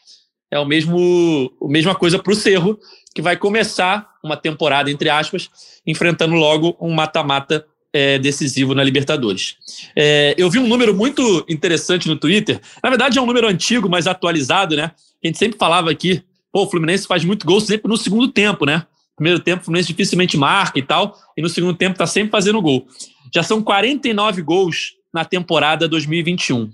[0.50, 2.80] É o mesmo, a mesma coisa para o Cerro,
[3.14, 5.50] que vai começar uma temporada, entre aspas,
[5.86, 9.58] enfrentando logo um mata-mata é, decisivo na Libertadores.
[9.96, 12.62] É, eu vi um número muito interessante no Twitter.
[12.82, 14.92] Na verdade, é um número antigo, mas atualizado, né?
[15.24, 18.66] A gente sempre falava aqui, pô, o Fluminense faz muito gol sempre no segundo tempo,
[18.66, 18.86] né?
[19.16, 22.62] Primeiro tempo, o Fluminense dificilmente marca e tal, e no segundo tempo tá sempre fazendo
[22.62, 22.88] gol.
[23.34, 26.72] Já são 49 gols na temporada 2021.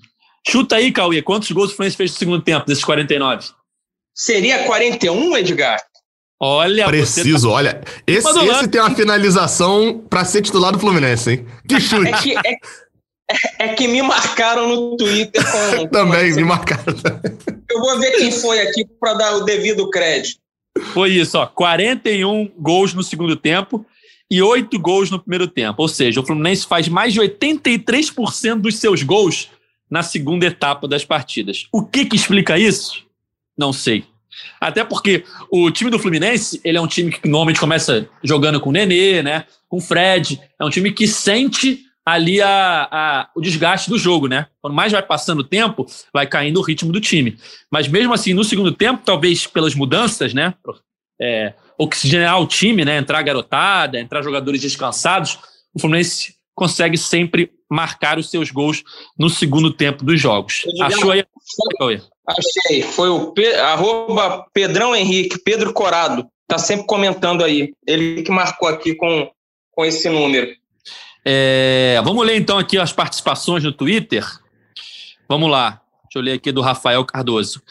[0.48, 3.50] Chuta aí, Cauê, quantos gols o Fluminense fez no segundo tempo desses 49?
[4.14, 5.80] Seria 41, Edgar?
[6.40, 7.54] Olha, Preciso, tá...
[7.54, 7.82] olha.
[8.06, 11.46] Esse, esse tem uma finalização para ser titular do Fluminense, hein?
[11.68, 12.08] Que chute.
[12.08, 12.60] É que, é,
[13.60, 15.88] é que me marcaram no Twitter com.
[15.90, 16.84] Também, com me marcaram.
[17.70, 20.40] Eu vou ver quem foi aqui para dar o devido crédito.
[20.94, 21.48] Foi isso, ó.
[21.48, 23.84] 41 gols no segundo tempo
[24.30, 25.82] e 8 gols no primeiro tempo.
[25.82, 29.50] Ou seja, o Fluminense faz mais de 83% dos seus gols
[29.90, 31.68] na segunda etapa das partidas.
[31.72, 33.06] O que, que explica isso?
[33.58, 34.06] Não sei.
[34.60, 38.70] Até porque o time do Fluminense, ele é um time que normalmente começa jogando com
[38.70, 39.46] o Nenê, né?
[39.68, 40.40] Com o Fred.
[40.60, 44.48] É um time que sente ali a, a, o desgaste do jogo, né?
[44.62, 47.38] Quando mais vai passando o tempo, vai caindo o ritmo do time.
[47.70, 50.54] Mas mesmo assim, no segundo tempo, talvez pelas mudanças, né?
[51.20, 52.98] É, oxigenar o time, né?
[52.98, 55.38] Entrar garotada, entrar jogadores descansados,
[55.74, 58.84] o Fluminense consegue sempre marcar os seus gols
[59.20, 60.64] no segundo tempo dos jogos.
[60.82, 61.26] Achou aí?
[62.28, 62.82] Achei.
[62.82, 63.54] Foi o Pe...
[63.56, 66.28] arroba Pedrão Henrique, Pedro Corado.
[66.48, 67.74] Tá sempre comentando aí.
[67.86, 69.30] Ele que marcou aqui com,
[69.72, 70.50] com esse número.
[71.26, 74.26] É, vamos ler então aqui as participações no Twitter.
[75.28, 75.82] Vamos lá.
[76.04, 77.62] Deixa eu ler aqui do Rafael Cardoso.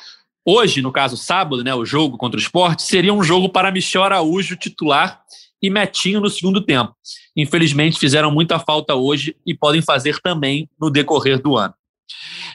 [0.45, 4.05] Hoje, no caso sábado, né, o jogo contra o esporte, seria um jogo para Michel
[4.05, 5.23] Araújo titular
[5.61, 6.95] e Metinho no segundo tempo.
[7.35, 11.75] Infelizmente, fizeram muita falta hoje e podem fazer também no decorrer do ano.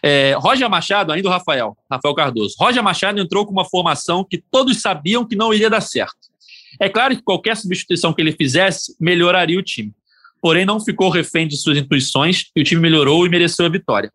[0.03, 2.55] É, Roger Machado, ainda o Rafael, Rafael Cardoso.
[2.59, 6.31] Roger Machado entrou com uma formação que todos sabiam que não iria dar certo.
[6.79, 9.93] É claro que qualquer substituição que ele fizesse melhoraria o time.
[10.41, 14.11] Porém, não ficou refém de suas intuições e o time melhorou e mereceu a vitória.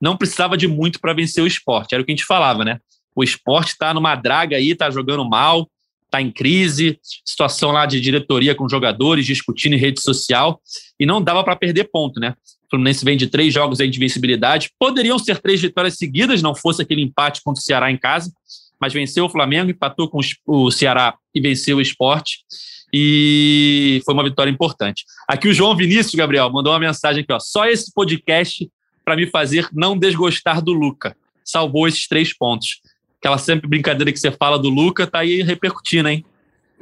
[0.00, 2.78] Não precisava de muito para vencer o esporte, era o que a gente falava, né?
[3.16, 5.68] O esporte está numa draga aí, está jogando mal,
[6.14, 10.60] está em crise, situação lá de diretoria com jogadores discutindo em rede social,
[10.98, 12.34] e não dava para perder ponto, né?
[12.66, 14.70] O Fluminense vem de três jogos de invencibilidade.
[14.78, 18.32] Poderiam ser três vitórias seguidas, não fosse aquele empate contra o Ceará em casa,
[18.80, 22.38] mas venceu o Flamengo, empatou com o Ceará e venceu o esporte.
[22.96, 25.04] e foi uma vitória importante.
[25.26, 27.40] Aqui o João Vinícius, Gabriel, mandou uma mensagem aqui, ó.
[27.40, 28.70] Só esse podcast
[29.04, 31.16] para me fazer não desgostar do Luca.
[31.44, 32.80] Salvou esses três pontos.
[33.24, 36.22] Aquela sempre brincadeira que você fala do Luca tá aí repercutindo, hein?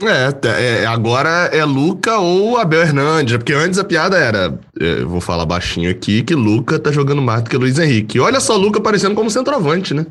[0.02, 5.20] É, é, agora é Luca ou Abel Hernandes, porque antes a piada era, é, vou
[5.20, 8.18] falar baixinho aqui, que Luca tá jogando mais do que Luiz Henrique.
[8.18, 10.04] E olha só Luca aparecendo como centroavante, né?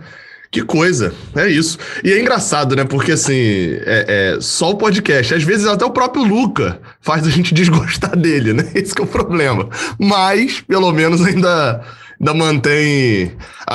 [0.49, 1.77] Que coisa, é isso.
[2.01, 2.85] E é engraçado, né?
[2.85, 7.29] Porque assim, é, é, só o podcast, às vezes até o próprio Luca faz a
[7.29, 8.71] gente desgostar dele, né?
[8.73, 9.67] Esse é o problema.
[9.99, 11.81] Mas, pelo menos, ainda,
[12.21, 13.31] ainda mantém.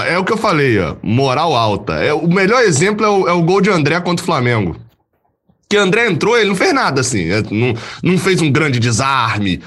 [0.06, 1.94] É o que eu falei, ó, moral alta.
[1.94, 4.80] É, o melhor exemplo é o, é o gol de André contra o Flamengo
[5.68, 7.30] que André entrou, ele não fez nada, assim.
[7.30, 9.60] É, não, não fez um grande desarme.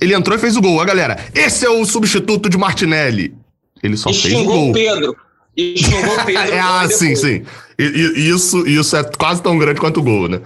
[0.00, 0.80] Ele entrou e fez o gol.
[0.80, 3.34] A galera, esse é o substituto de Martinelli.
[3.82, 4.72] Ele só e fez o gol.
[4.72, 5.16] Pedro.
[5.56, 6.52] E xingou Pedro.
[6.52, 7.44] é, ah, sim, sim.
[7.78, 10.40] E, e, isso, isso é quase tão grande quanto o gol, né?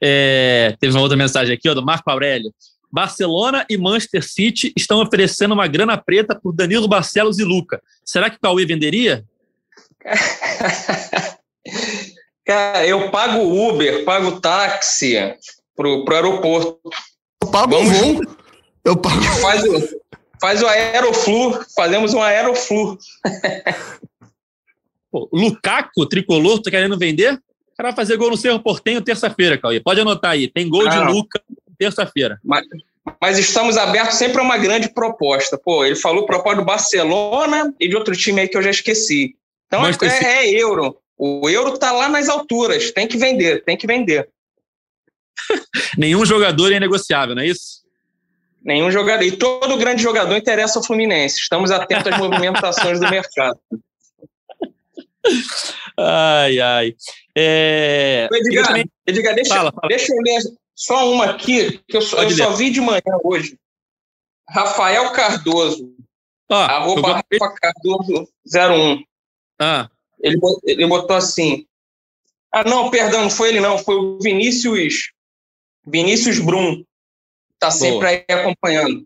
[0.00, 2.50] É, teve uma outra mensagem aqui, ó, do Marco Aurélio.
[2.90, 7.82] Barcelona e Manchester City estão oferecendo uma grana preta por Danilo Barcelos e Luca.
[8.04, 9.24] Será que o Cauê venderia?
[12.44, 15.16] Cara, eu pago Uber, pago táxi
[15.76, 16.80] pro, pro aeroporto.
[17.42, 18.20] Eu pago Vamos, voo.
[18.84, 19.22] Eu pago.
[19.42, 19.98] Faz o,
[20.40, 22.96] faz o Aeroflu, fazemos um Aeroflu.
[25.10, 27.34] Pô, Lukaku, tricolor, tá querendo vender?
[27.34, 29.80] O cara vai fazer gol no Cerro Portenho terça-feira, Cauê.
[29.80, 30.48] Pode anotar aí.
[30.48, 31.42] Tem gol ah, de Luca
[31.78, 32.38] terça-feira.
[32.44, 32.64] Mas,
[33.20, 35.56] mas, estamos abertos sempre a uma grande proposta.
[35.56, 39.36] Pô, ele falou proposta do Barcelona e de outro time aí que eu já esqueci.
[39.66, 40.98] Então é, é, euro.
[41.16, 42.90] O euro tá lá nas alturas.
[42.90, 44.28] Tem que vender, tem que vender.
[45.96, 47.82] Nenhum jogador é negociável, não é isso?
[48.62, 49.24] Nenhum jogador.
[49.24, 51.38] E todo grande jogador interessa ao Fluminense.
[51.38, 53.58] Estamos atentos às movimentações do mercado.
[55.96, 56.94] Ai, ai.
[57.36, 58.28] É...
[58.32, 58.90] Edgar, também...
[59.06, 59.88] Edgar deixa, fala, fala.
[59.88, 60.40] deixa eu ler
[60.78, 63.58] só uma aqui, que eu, só, eu só vi de manhã hoje.
[64.48, 65.92] Rafael Cardoso.
[66.48, 69.02] Ah, arroba Rafa Cardoso 01.
[69.60, 69.90] Ah.
[70.20, 71.66] Ele, ele botou assim.
[72.52, 73.76] Ah, não, perdão, não foi ele, não.
[73.76, 75.10] Foi o Vinícius.
[75.84, 76.84] Vinícius Brum.
[77.54, 78.08] Está sempre Boa.
[78.08, 79.04] aí acompanhando.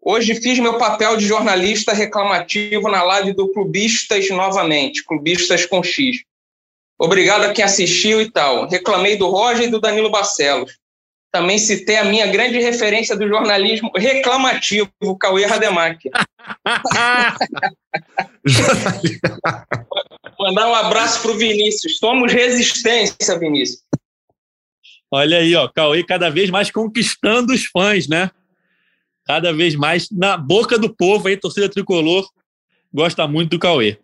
[0.00, 6.24] Hoje fiz meu papel de jornalista reclamativo na live do Clubistas novamente, Clubistas com X.
[6.98, 8.66] Obrigado a quem assistiu e tal.
[8.66, 10.80] Reclamei do Roger e do Danilo Barcelos.
[11.32, 16.12] Também citei a minha grande referência do jornalismo reclamativo, o Cauê Rademacher.
[20.38, 21.98] Mandar um abraço para o Vinícius.
[21.98, 23.80] Somos resistência, Vinícius.
[25.10, 28.30] Olha aí, ó, Cauê cada vez mais conquistando os fãs, né?
[29.24, 32.26] cada vez mais na boca do povo aí, torcida tricolor
[32.92, 33.98] gosta muito do Cauê.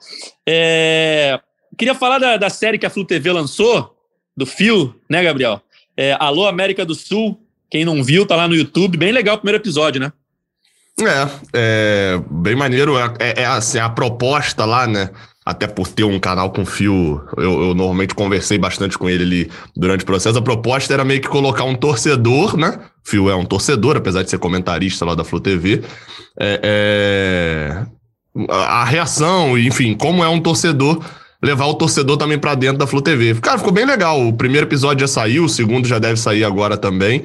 [0.49, 1.39] É,
[1.77, 3.95] queria falar da, da, série que a Flu TV lançou,
[4.35, 5.61] do Fio, né, Gabriel?
[5.99, 9.39] É, Alô América do Sul, quem não viu, tá lá no YouTube, bem legal o
[9.39, 10.13] primeiro episódio, né?
[11.01, 15.11] É, é bem maneiro, é, é, é assim, a proposta lá, né?
[15.45, 19.51] até por ter um canal com fio, eu, eu, normalmente conversei bastante com ele ali
[19.75, 20.39] durante o processo.
[20.39, 22.79] A proposta era meio que colocar um torcedor, né?
[23.03, 25.83] Fio é um torcedor, apesar de ser comentarista lá da Flu TV.
[26.39, 27.87] É,
[28.37, 31.03] é, a reação, enfim, como é um torcedor,
[31.43, 33.35] levar o torcedor também para dentro da Flu TV.
[33.37, 34.27] Cara, ficou bem legal.
[34.27, 37.23] O primeiro episódio já saiu, o segundo já deve sair agora também.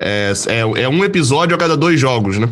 [0.00, 2.48] É, é, é um episódio a cada dois jogos, né?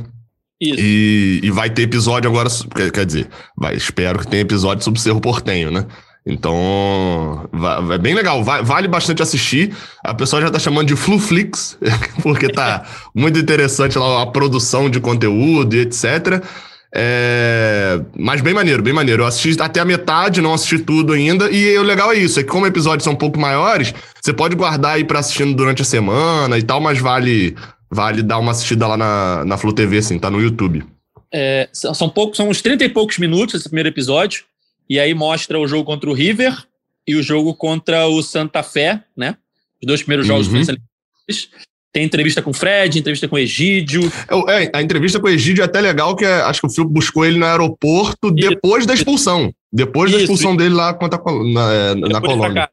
[0.60, 0.80] Isso.
[0.80, 2.48] E, e vai ter episódio agora,
[2.92, 5.86] quer, dizer, vai, espero que tenha episódio sobre o Cerro Portenho, né?
[6.26, 9.74] Então, vai, é bem legal, vai, vale bastante assistir.
[10.04, 11.78] A pessoa já tá chamando de Fluflix,
[12.22, 16.42] porque tá muito interessante lá a produção de conteúdo e etc.
[16.94, 18.00] É...
[18.16, 19.22] Mas bem maneiro, bem maneiro.
[19.22, 21.50] Eu assisti até a metade, não assisti tudo ainda.
[21.50, 24.56] E o legal é isso, é que como episódios são um pouco maiores, você pode
[24.56, 27.54] guardar aí pra assistindo durante a semana e tal, mas vale
[27.90, 30.84] vale dar uma assistida lá na, na Flu TV, assim, tá no YouTube.
[31.32, 34.44] É, são, poucos, são uns 30 e poucos minutos esse primeiro episódio,
[34.88, 36.54] e aí mostra o jogo contra o River
[37.06, 39.36] e o jogo contra o Santa Fé, né?
[39.80, 40.62] Os dois primeiros jogos uhum.
[41.92, 44.02] Tem entrevista com o Fred, entrevista com o Egídio.
[44.48, 46.92] É, a entrevista com o Egídio é até legal, que é, acho que o Filipe
[46.92, 49.52] buscou ele no aeroporto isso, depois da expulsão.
[49.72, 50.58] Depois isso, da expulsão isso.
[50.58, 52.70] dele lá contra a, na, é, na Colômbia.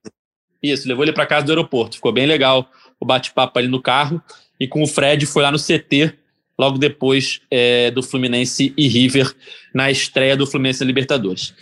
[0.61, 1.95] Isso, levou ele para casa do aeroporto.
[1.95, 4.21] Ficou bem legal o bate-papo ali no carro
[4.59, 6.13] e com o Fred foi lá no CT,
[6.57, 9.33] logo depois é, do Fluminense e River,
[9.73, 11.53] na estreia do Fluminense na Libertadores.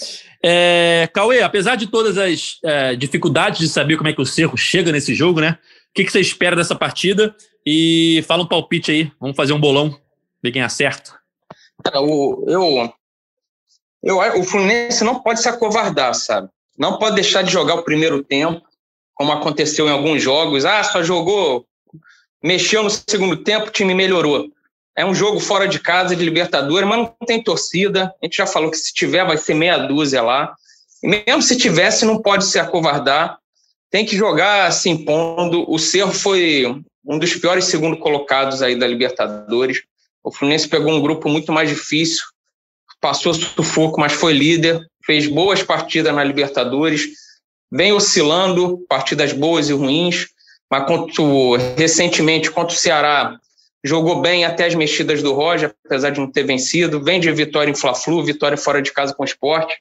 [0.41, 4.57] É, Cauê, apesar de todas as é, dificuldades de saber como é que o Cerro
[4.57, 5.57] chega nesse jogo, né?
[5.93, 7.35] O que, que você espera dessa partida?
[7.63, 9.95] E fala um palpite aí, vamos fazer um bolão,
[10.41, 11.13] ver quem acerta.
[11.93, 12.93] Eu, eu,
[14.03, 16.49] eu, o Fluminense não pode se acovardar, sabe?
[16.75, 18.61] Não pode deixar de jogar o primeiro tempo,
[19.13, 20.65] como aconteceu em alguns jogos.
[20.65, 21.65] Ah, só jogou
[22.43, 24.49] mexeu no segundo tempo, o time melhorou.
[24.95, 28.13] É um jogo fora de casa de Libertadores, mas não tem torcida.
[28.21, 30.53] A gente já falou que se tiver, vai ser meia dúzia lá.
[31.03, 33.37] E mesmo se tivesse, não pode se acovardar.
[33.93, 35.71] Tem que jogar se impondo.
[35.71, 36.65] O Cerro foi
[37.05, 39.83] um dos piores segundo colocados aí da Libertadores.
[40.23, 42.23] O Fluminense pegou um grupo muito mais difícil,
[42.99, 47.07] passou sufoco, mas foi líder, fez boas partidas na Libertadores,
[47.71, 50.25] vem oscilando, partidas boas e ruins,
[50.71, 51.23] mas contra,
[51.77, 53.37] recentemente contra o Ceará
[53.83, 57.69] jogou bem até as mexidas do Roger, apesar de não ter vencido, vem de vitória
[57.69, 59.75] em Fla-Flu, vitória fora de casa com o esporte.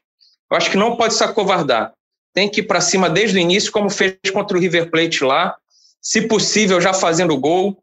[0.51, 1.95] Eu acho que não pode se acovardar.
[2.35, 5.57] Tem que ir para cima desde o início, como fez contra o River Plate lá,
[6.01, 7.83] se possível já fazendo gol,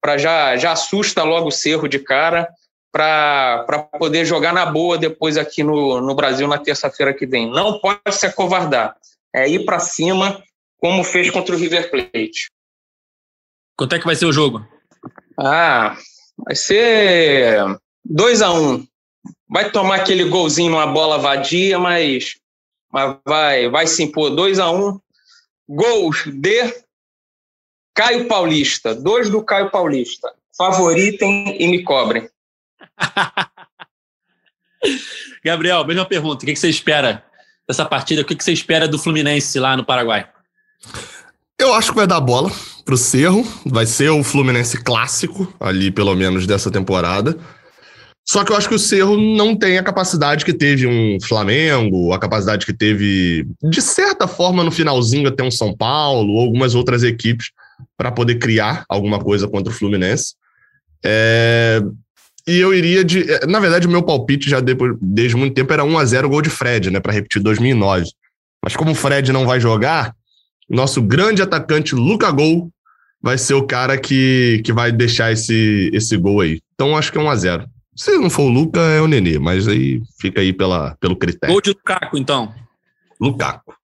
[0.00, 2.48] para já, já assusta logo o Cerro de cara,
[2.94, 7.50] para poder jogar na boa depois aqui no, no Brasil na terça-feira que vem.
[7.50, 8.96] Não pode se acovardar.
[9.34, 10.40] É ir para cima,
[10.78, 12.50] como fez contra o River Plate.
[13.76, 14.64] Quanto é que vai ser o jogo?
[15.36, 15.96] Ah,
[16.38, 17.56] vai ser
[18.04, 18.86] 2 a 1 um.
[19.48, 22.36] Vai tomar aquele golzinho numa bola vadia, mas,
[22.94, 25.00] mas vai, vai se impor 2 a 1 um.
[25.68, 26.72] Gols de
[27.92, 28.94] Caio Paulista.
[28.94, 30.32] Dois do Caio Paulista.
[30.56, 32.28] Favoritem e me cobrem.
[35.44, 36.44] Gabriel, mesma pergunta.
[36.44, 37.24] O que você espera
[37.68, 38.22] dessa partida?
[38.22, 40.30] O que você espera do Fluminense lá no Paraguai?
[41.58, 42.52] Eu acho que vai dar bola
[42.84, 43.42] pro Cerro.
[43.66, 47.36] Vai ser o Fluminense clássico, ali pelo menos dessa temporada.
[48.26, 52.12] Só que eu acho que o Cerro não tem a capacidade que teve um Flamengo,
[52.12, 56.74] a capacidade que teve, de certa forma, no finalzinho até um São Paulo, ou algumas
[56.74, 57.50] outras equipes,
[57.98, 60.34] para poder criar alguma coisa contra o Fluminense.
[61.04, 61.82] É...
[62.46, 63.24] E eu iria de.
[63.46, 66.42] Na verdade, o meu palpite já depois, desde muito tempo era 1 a 0 gol
[66.42, 67.00] de Fred, né?
[67.00, 68.06] Para repetir 2009.
[68.62, 70.14] Mas como o Fred não vai jogar,
[70.68, 72.70] nosso grande atacante Luca Gol
[73.22, 76.60] vai ser o cara que, que vai deixar esse, esse gol aí.
[76.74, 79.38] Então acho que é 1 a 0 Se não for o Luca, é o Nenê,
[79.38, 81.52] mas aí fica aí pela, pelo critério.
[81.52, 82.52] Gol de Lukaku, então.
[83.20, 83.74] Lukaku.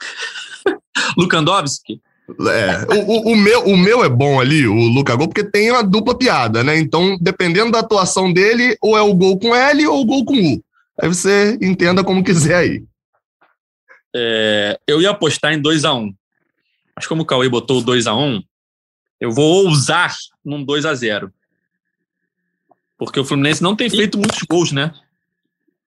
[1.16, 2.00] Lukandowski?
[2.28, 5.70] É, o, o, o, meu, o meu é bom ali, o Luca Gol, porque tem
[5.70, 6.78] uma dupla piada, né?
[6.78, 10.34] Então, dependendo da atuação dele, ou é o gol com L ou o gol com
[10.34, 10.64] U.
[11.00, 12.84] Aí você entenda como quiser aí.
[14.14, 16.14] É, eu ia apostar em 2 a 1 um.
[16.94, 18.42] Mas como o Cauê botou o 2 a 1 um,
[19.20, 21.32] eu vou ousar num 2 a 0
[23.04, 24.94] Porque o Fluminense não tem feito muitos gols, né?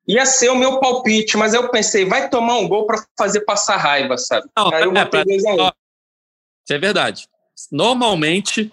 [0.07, 3.77] Ia ser o meu palpite, mas eu pensei, vai tomar um gol para fazer passar
[3.77, 4.47] raiva, sabe?
[4.55, 5.55] Não, Aí eu é, pra, 2 a 1 um.
[5.57, 7.27] Isso é verdade.
[7.71, 8.69] Normalmente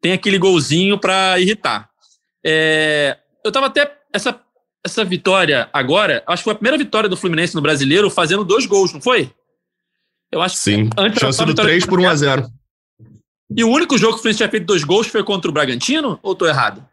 [0.00, 1.88] tem aquele golzinho para irritar.
[2.44, 3.96] É, eu tava até.
[4.12, 4.40] Essa,
[4.84, 8.66] essa vitória agora, acho que foi a primeira vitória do Fluminense no brasileiro fazendo dois
[8.66, 9.32] gols, não foi?
[10.32, 12.50] Eu acho Sim, que antes tinha sido 3 por 1 a 0
[13.56, 16.18] E o único jogo que o Fluminense tinha feito dois gols foi contra o Bragantino?
[16.22, 16.84] Ou estou errado?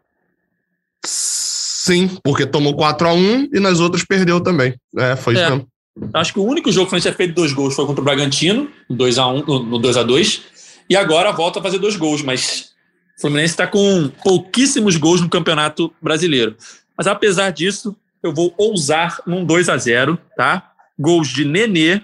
[1.06, 4.74] Sim, porque tomou 4 a 1 e nas outras perdeu também.
[4.96, 5.40] É, foi é.
[5.40, 5.68] isso mesmo.
[6.12, 8.04] Acho que o único jogo que o Fluminense tinha feito dois gols foi contra o
[8.04, 10.42] Bragantino, 2 a 1 no 2 a 2
[10.90, 12.72] e agora volta a fazer dois gols, mas
[13.16, 16.56] o Fluminense está com pouquíssimos gols no Campeonato Brasileiro.
[16.96, 20.72] Mas apesar disso, eu vou ousar num 2 a 0 tá?
[20.98, 22.02] Gols de Nenê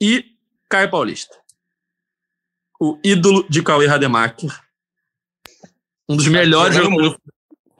[0.00, 0.24] e
[0.68, 1.36] Caio Paulista.
[2.80, 4.50] O ídolo de Cauê Rademacher.
[6.08, 7.16] Um dos melhores jogadores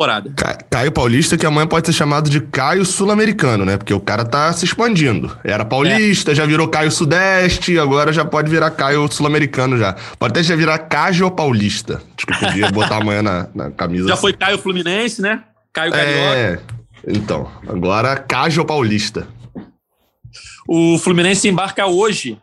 [0.03, 0.33] temporada.
[0.71, 3.77] Caio Paulista, que amanhã pode ser chamado de Caio Sul-Americano, né?
[3.77, 5.37] Porque o cara tá se expandindo.
[5.45, 6.35] Era paulista, é.
[6.35, 9.95] já virou Caio Sudeste, agora já pode virar Caio Sul-Americano já.
[10.19, 12.03] Pode até já virar Caio Paulista.
[12.17, 14.09] Acho que eu podia botar amanhã na, na camisa.
[14.09, 14.21] Já assim.
[14.21, 15.45] foi Caio Fluminense, né?
[15.73, 16.37] Caio Carioca.
[16.37, 16.59] É,
[17.07, 17.51] então.
[17.69, 19.27] Agora Caio Paulista.
[20.67, 22.39] O Fluminense embarca hoje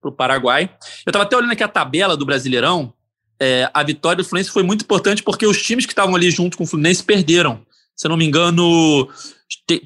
[0.00, 0.70] pro Paraguai.
[1.04, 2.93] Eu tava até olhando aqui a tabela do Brasileirão
[3.40, 6.56] é, a vitória do Fluminense foi muito importante porque os times que estavam ali junto
[6.56, 7.64] com o Fluminense perderam.
[7.96, 9.08] Se eu não me engano,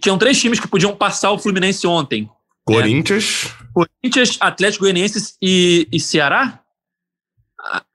[0.00, 2.28] tinham três times que podiam passar o Fluminense ontem.
[2.64, 3.48] Corinthians.
[3.72, 6.60] Corinthians, Atlético Goianiense e, e Ceará?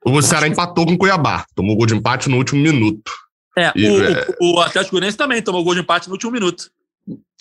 [0.04, 1.46] O Ceará empatou com o Cuiabá.
[1.54, 3.10] Tomou gol de empate no último minuto.
[3.56, 4.26] É, e, o, é...
[4.40, 6.70] o, Atlético Goianiense também tomou gol de empate no último minuto.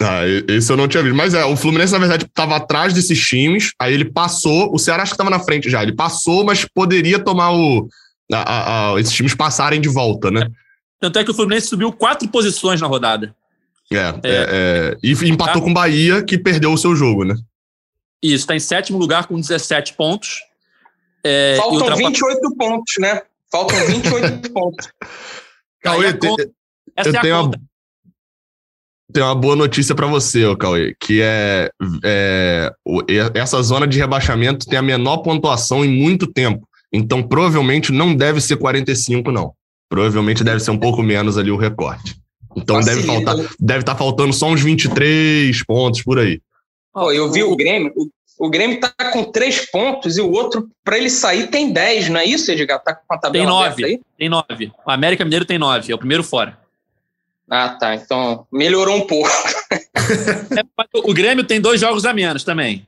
[0.02, 1.16] Ah, esse eu não tinha visto.
[1.16, 3.72] Mas é, o Fluminense, na verdade, estava atrás desses times.
[3.80, 4.74] Aí ele passou.
[4.74, 5.82] O Ceará acho que estava na frente já.
[5.82, 7.88] Ele passou, mas poderia tomar o,
[8.32, 10.50] a, a, esses times passarem de volta, né?
[11.00, 13.36] Tanto é que o Fluminense subiu quatro posições na rodada.
[13.92, 15.62] É, é, é e empatou tá.
[15.62, 17.36] com o Bahia, que perdeu o seu jogo, né?
[18.22, 20.40] Isso, está em sétimo lugar com 17 pontos.
[21.24, 21.98] É, Faltam ultrapa...
[21.98, 23.22] 28 pontos, né?
[23.52, 24.90] Faltam 28 pontos.
[25.82, 26.38] Cauê, te, eu
[26.96, 27.52] é tenho, uma,
[29.12, 31.70] tenho uma boa notícia para você, ô Cauê, que é,
[32.04, 32.72] é,
[33.34, 36.68] essa zona de rebaixamento tem a menor pontuação em muito tempo.
[36.92, 39.54] Então, provavelmente não deve ser 45, não.
[39.90, 42.16] Provavelmente deve ser um pouco menos ali o recorte.
[42.56, 46.40] Então deve faltar, deve estar tá faltando só uns 23 pontos por aí.
[46.96, 48.08] Oh, eu vi o Grêmio, o,
[48.46, 52.20] o Grêmio tá com três pontos e o outro, para ele sair, tem 10, não
[52.20, 52.82] é isso, Edgar?
[52.84, 54.00] Tá com a tabela Tem nove, aí?
[54.18, 54.72] tem nove.
[54.86, 56.60] O América Mineiro tem nove, é o primeiro fora.
[57.50, 57.96] Ah, tá.
[57.96, 59.30] Então melhorou um pouco.
[59.72, 60.64] é,
[61.04, 62.88] o Grêmio tem dois jogos a menos também.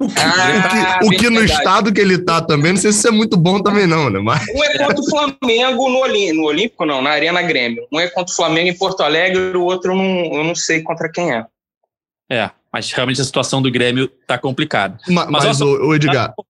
[0.00, 2.92] O que, ah, o que, o que no estado que ele tá também, não sei
[2.92, 4.20] se isso é muito bom também, não, né?
[4.20, 4.46] Mas...
[4.54, 7.84] Um é contra o Flamengo no Olímpico, no Olímpico, não, na Arena Grêmio.
[7.92, 10.82] Um é contra o Flamengo em Porto Alegre, o outro eu não, eu não sei
[10.82, 11.44] contra quem é.
[12.30, 14.98] É, mas realmente a situação do Grêmio tá complicada.
[15.08, 16.32] Ma, mas, mas o, o Edgar.
[16.38, 16.44] O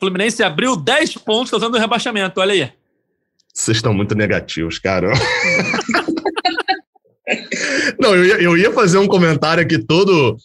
[0.00, 2.72] Fluminense abriu 10 pontos causando o rebaixamento, olha aí.
[3.54, 5.12] Vocês estão muito negativos, cara.
[8.00, 10.36] não, eu ia, eu ia fazer um comentário aqui todo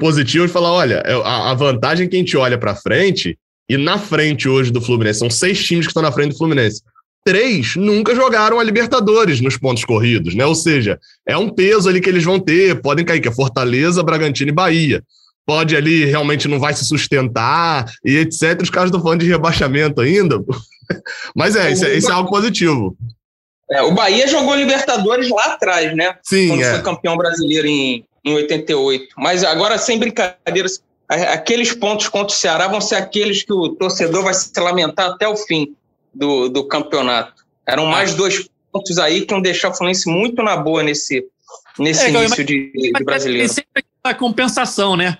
[0.00, 3.38] positivo e falar: olha, é, a, a vantagem é que a gente olha para frente,
[3.68, 6.82] e na frente hoje do Fluminense, são seis times que estão na frente do Fluminense.
[7.24, 10.46] Três nunca jogaram a Libertadores nos pontos corridos, né?
[10.46, 14.02] Ou seja, é um peso ali que eles vão ter, podem cair, que é Fortaleza,
[14.02, 15.02] Bragantino e Bahia.
[15.46, 18.60] Pode ali, realmente não vai se sustentar e etc.
[18.60, 20.42] Os caras estão falando de rebaixamento ainda.
[21.34, 22.96] Mas é, isso é, isso é algo positivo.
[23.70, 26.16] É, o Bahia jogou Libertadores lá atrás, né?
[26.22, 26.70] Sim, Quando é.
[26.72, 29.08] foi campeão brasileiro em, em 88.
[29.16, 34.24] Mas agora, sem brincadeiras, aqueles pontos contra o Ceará vão ser aqueles que o torcedor
[34.24, 35.74] vai se lamentar até o fim
[36.14, 37.44] do, do campeonato.
[37.66, 38.16] Eram mais ah.
[38.16, 41.24] dois pontos aí que iam deixar o Fluminense muito na boa nesse,
[41.78, 43.48] nesse é, início de, de brasileiro.
[43.48, 45.18] sempre a compensação, né?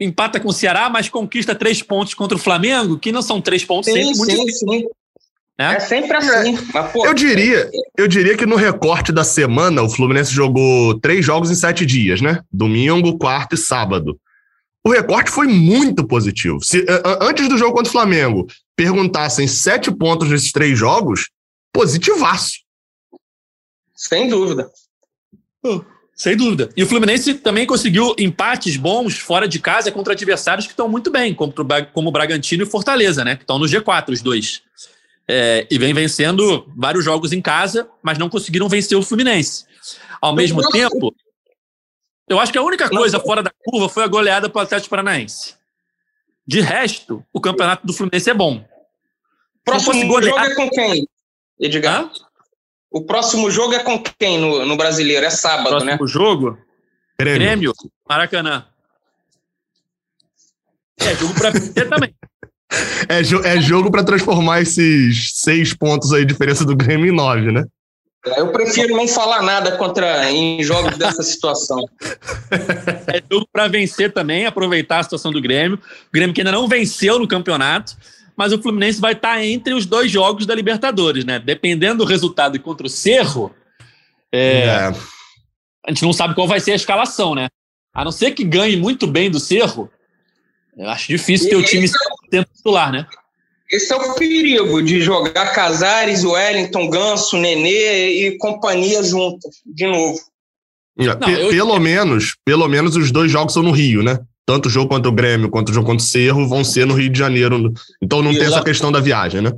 [0.00, 3.64] Empata com o Ceará, mas conquista três pontos contra o Flamengo, que não são três
[3.64, 4.84] pontos sim, sempre muito sim, sim.
[5.58, 5.74] Né?
[5.76, 6.58] É sempre assim.
[6.72, 11.22] Mas, pô, eu diria, eu diria que no recorte da semana o Fluminense jogou três
[11.22, 12.42] jogos em sete dias, né?
[12.50, 14.18] Domingo, quarto e sábado.
[14.82, 16.64] O recorte foi muito positivo.
[16.64, 16.86] Se
[17.20, 21.28] antes do jogo contra o Flamengo perguntassem sete pontos nesses três jogos,
[21.70, 22.60] positivaço.
[23.94, 24.70] Sem dúvida.
[26.20, 26.68] Sem dúvida.
[26.76, 31.10] E o Fluminense também conseguiu empates bons fora de casa contra adversários que estão muito
[31.10, 33.36] bem, como o Bragantino e Fortaleza, né?
[33.36, 34.62] Que estão no G4, os dois
[35.26, 39.64] é, e vem vencendo vários jogos em casa, mas não conseguiram vencer o Fluminense.
[40.20, 41.14] Ao mesmo tempo,
[42.28, 44.90] eu acho que a única coisa fora da curva foi a goleada para o Atlético
[44.90, 45.54] Paranaense.
[46.46, 48.62] De resto, o campeonato do Fluminense é bom.
[49.64, 50.34] Próximo golear...
[50.34, 51.08] jogo é com quem,
[51.58, 52.02] Edgar?
[52.02, 52.10] Hã?
[52.90, 55.24] O próximo jogo é com quem no, no Brasileiro?
[55.24, 55.98] É sábado, próximo né?
[56.00, 56.58] O jogo?
[57.18, 57.38] Grêmio.
[57.38, 57.72] Grêmio,
[58.08, 58.64] Maracanã.
[60.98, 62.14] É, jogo para vencer também.
[63.08, 67.50] É, jo é jogo para transformar esses seis pontos aí, diferença do Grêmio, em nove,
[67.50, 67.64] né?
[68.36, 71.84] Eu prefiro não falar nada contra em jogos dessa situação.
[73.12, 75.78] É jogo para vencer também, aproveitar a situação do Grêmio.
[75.78, 77.96] O Grêmio que ainda não venceu no campeonato,
[78.40, 81.38] mas o Fluminense vai estar entre os dois jogos da Libertadores, né?
[81.38, 83.54] Dependendo do resultado contra o Cerro,
[84.32, 84.94] é, é.
[85.86, 87.48] a gente não sabe qual vai ser a escalação, né?
[87.92, 89.90] A não ser que ganhe muito bem do Cerro,
[90.74, 91.86] eu acho difícil ter o time
[92.32, 93.06] é, titular, né?
[93.70, 100.18] Esse é o perigo de jogar Casares, Wellington, Ganso, Nenê e companhia juntas, de novo.
[100.96, 101.50] Não, eu...
[101.50, 104.18] Pelo menos, pelo menos os dois jogos são no Rio, né?
[104.46, 106.94] Tanto o jogo contra o Grêmio quanto o jogo contra o Cerro vão ser no
[106.94, 107.72] Rio de Janeiro.
[108.02, 108.38] Então não Exatamente.
[108.38, 109.52] tem essa questão da viagem, né?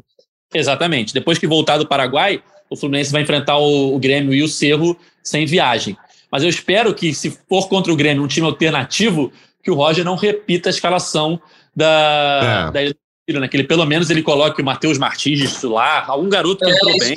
[0.54, 1.14] Exatamente.
[1.14, 4.96] Depois que voltar do Paraguai, o Fluminense vai enfrentar o, o Grêmio e o Cerro
[5.22, 5.96] sem viagem.
[6.30, 10.04] Mas eu espero que, se for contra o Grêmio, um time alternativo, que o Roger
[10.04, 11.40] não repita a escalação
[11.74, 12.72] da, é.
[12.72, 13.48] da né?
[13.48, 16.74] Que ele, pelo menos ele coloque o Matheus Martins de titular, algum garoto que é,
[16.74, 17.14] entrou bem.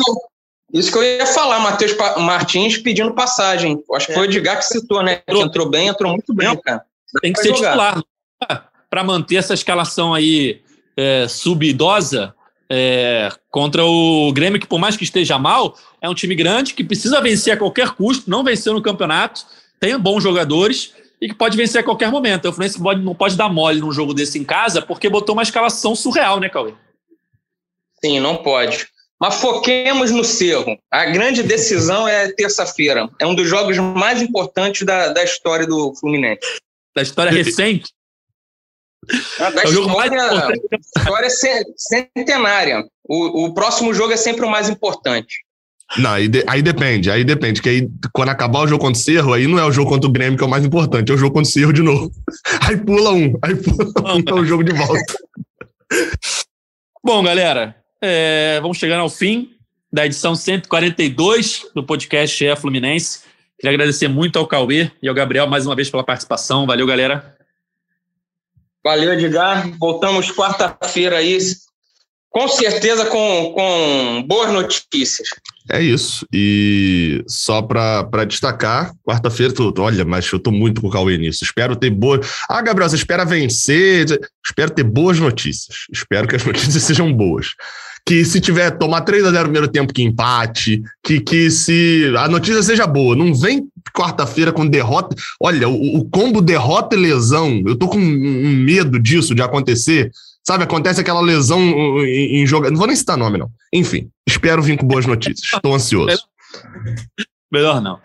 [0.74, 3.82] isso que eu ia falar, Matheus Martins pedindo passagem.
[3.94, 5.22] Acho que foi o Edgar que citou, né?
[5.28, 6.84] Que entrou bem, entrou muito bem, cara.
[7.22, 7.96] Tem que ser jogar.
[7.96, 8.04] titular.
[8.90, 10.62] Para manter essa escalação aí
[10.96, 12.34] é, subidosa
[12.70, 16.84] é, contra o Grêmio, que por mais que esteja mal, é um time grande que
[16.84, 19.46] precisa vencer a qualquer custo, não venceu no campeonato,
[19.80, 22.48] tem bons jogadores e que pode vencer a qualquer momento.
[22.48, 25.44] O Fluminense pode, não pode dar mole num jogo desse em casa porque botou uma
[25.44, 26.74] escalação surreal, né, Cauê?
[28.04, 28.88] Sim, não pode.
[29.20, 30.78] Mas foquemos no Cerro.
[30.92, 33.10] A grande decisão é terça-feira.
[33.20, 36.60] É um dos jogos mais importantes da, da história do Fluminense.
[36.96, 37.92] Da história recente?
[39.40, 40.20] Ah, da é história,
[40.98, 41.30] história
[41.78, 42.84] centenária.
[43.08, 45.46] O, o próximo jogo é sempre o mais importante.
[45.98, 47.62] Não, aí, de, aí depende, aí depende.
[47.62, 50.10] Que aí, quando acabar o jogo contra o Cerro, aí não é o jogo contra
[50.10, 52.12] o Grêmio que é o mais importante, é o jogo contra o Cerro de novo.
[52.62, 55.14] Aí pula um, aí pula um, é o jogo de volta.
[57.06, 59.52] Bom, galera, é, vamos chegando ao fim
[59.94, 63.25] da edição 142 do podcast É Fluminense.
[63.60, 66.66] Queria agradecer muito ao Cauê e ao Gabriel mais uma vez pela participação.
[66.66, 67.36] Valeu, galera.
[68.84, 69.68] Valeu, Edgar.
[69.80, 71.38] Voltamos quarta-feira aí,
[72.30, 75.28] Com certeza com, com boas notícias.
[75.72, 76.28] É isso.
[76.32, 81.44] E só para destacar, quarta-feira, tu, olha, mas eu tô muito com o Cauê nisso.
[81.44, 82.30] Espero ter boas.
[82.48, 84.06] Ah, Gabriel, você espera vencer.
[84.46, 85.88] Espero ter boas notícias.
[85.92, 87.56] Espero que as notícias sejam boas.
[88.08, 90.84] Que se tiver tomar 3 a 0 no primeiro tempo, que empate.
[91.04, 93.16] Que, que se a notícia seja boa.
[93.16, 95.16] Não vem quarta-feira com derrota.
[95.42, 100.12] Olha, o, o, combo derrota e lesão, eu tô com um medo disso de acontecer
[100.46, 101.60] Sabe, acontece aquela lesão
[102.06, 102.70] em, em jogo.
[102.70, 103.50] Não vou nem citar nome, não.
[103.74, 105.54] Enfim, espero vir com boas notícias.
[105.54, 106.24] Estou ansioso.
[107.52, 108.00] Melhor não.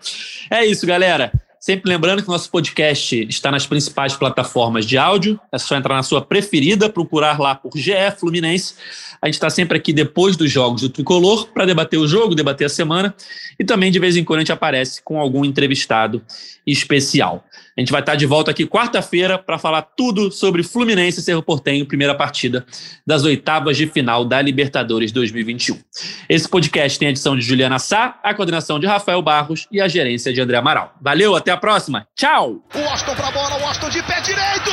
[0.49, 1.31] É isso, galera.
[1.63, 5.39] Sempre lembrando que o nosso podcast está nas principais plataformas de áudio.
[5.51, 8.73] É só entrar na sua preferida, procurar lá por GE Fluminense.
[9.21, 12.65] A gente está sempre aqui depois dos jogos do Tricolor para debater o jogo, debater
[12.65, 13.13] a semana.
[13.59, 16.23] E também, de vez em quando, a gente aparece com algum entrevistado
[16.65, 17.45] especial.
[17.77, 21.41] A gente vai estar de volta aqui quarta-feira para falar tudo sobre Fluminense e Cerro
[21.41, 22.65] Portenho, primeira partida
[23.07, 25.79] das oitavas de final da Libertadores 2021.
[26.27, 29.87] Esse podcast tem a edição de Juliana Sá, a coordenação de Rafael Barros e a
[29.87, 30.93] gerência de André Amaral.
[31.01, 32.05] Valeu, até a próxima.
[32.15, 32.61] Tchau!
[32.75, 34.71] O Austin para bola, o Austin de pé direito!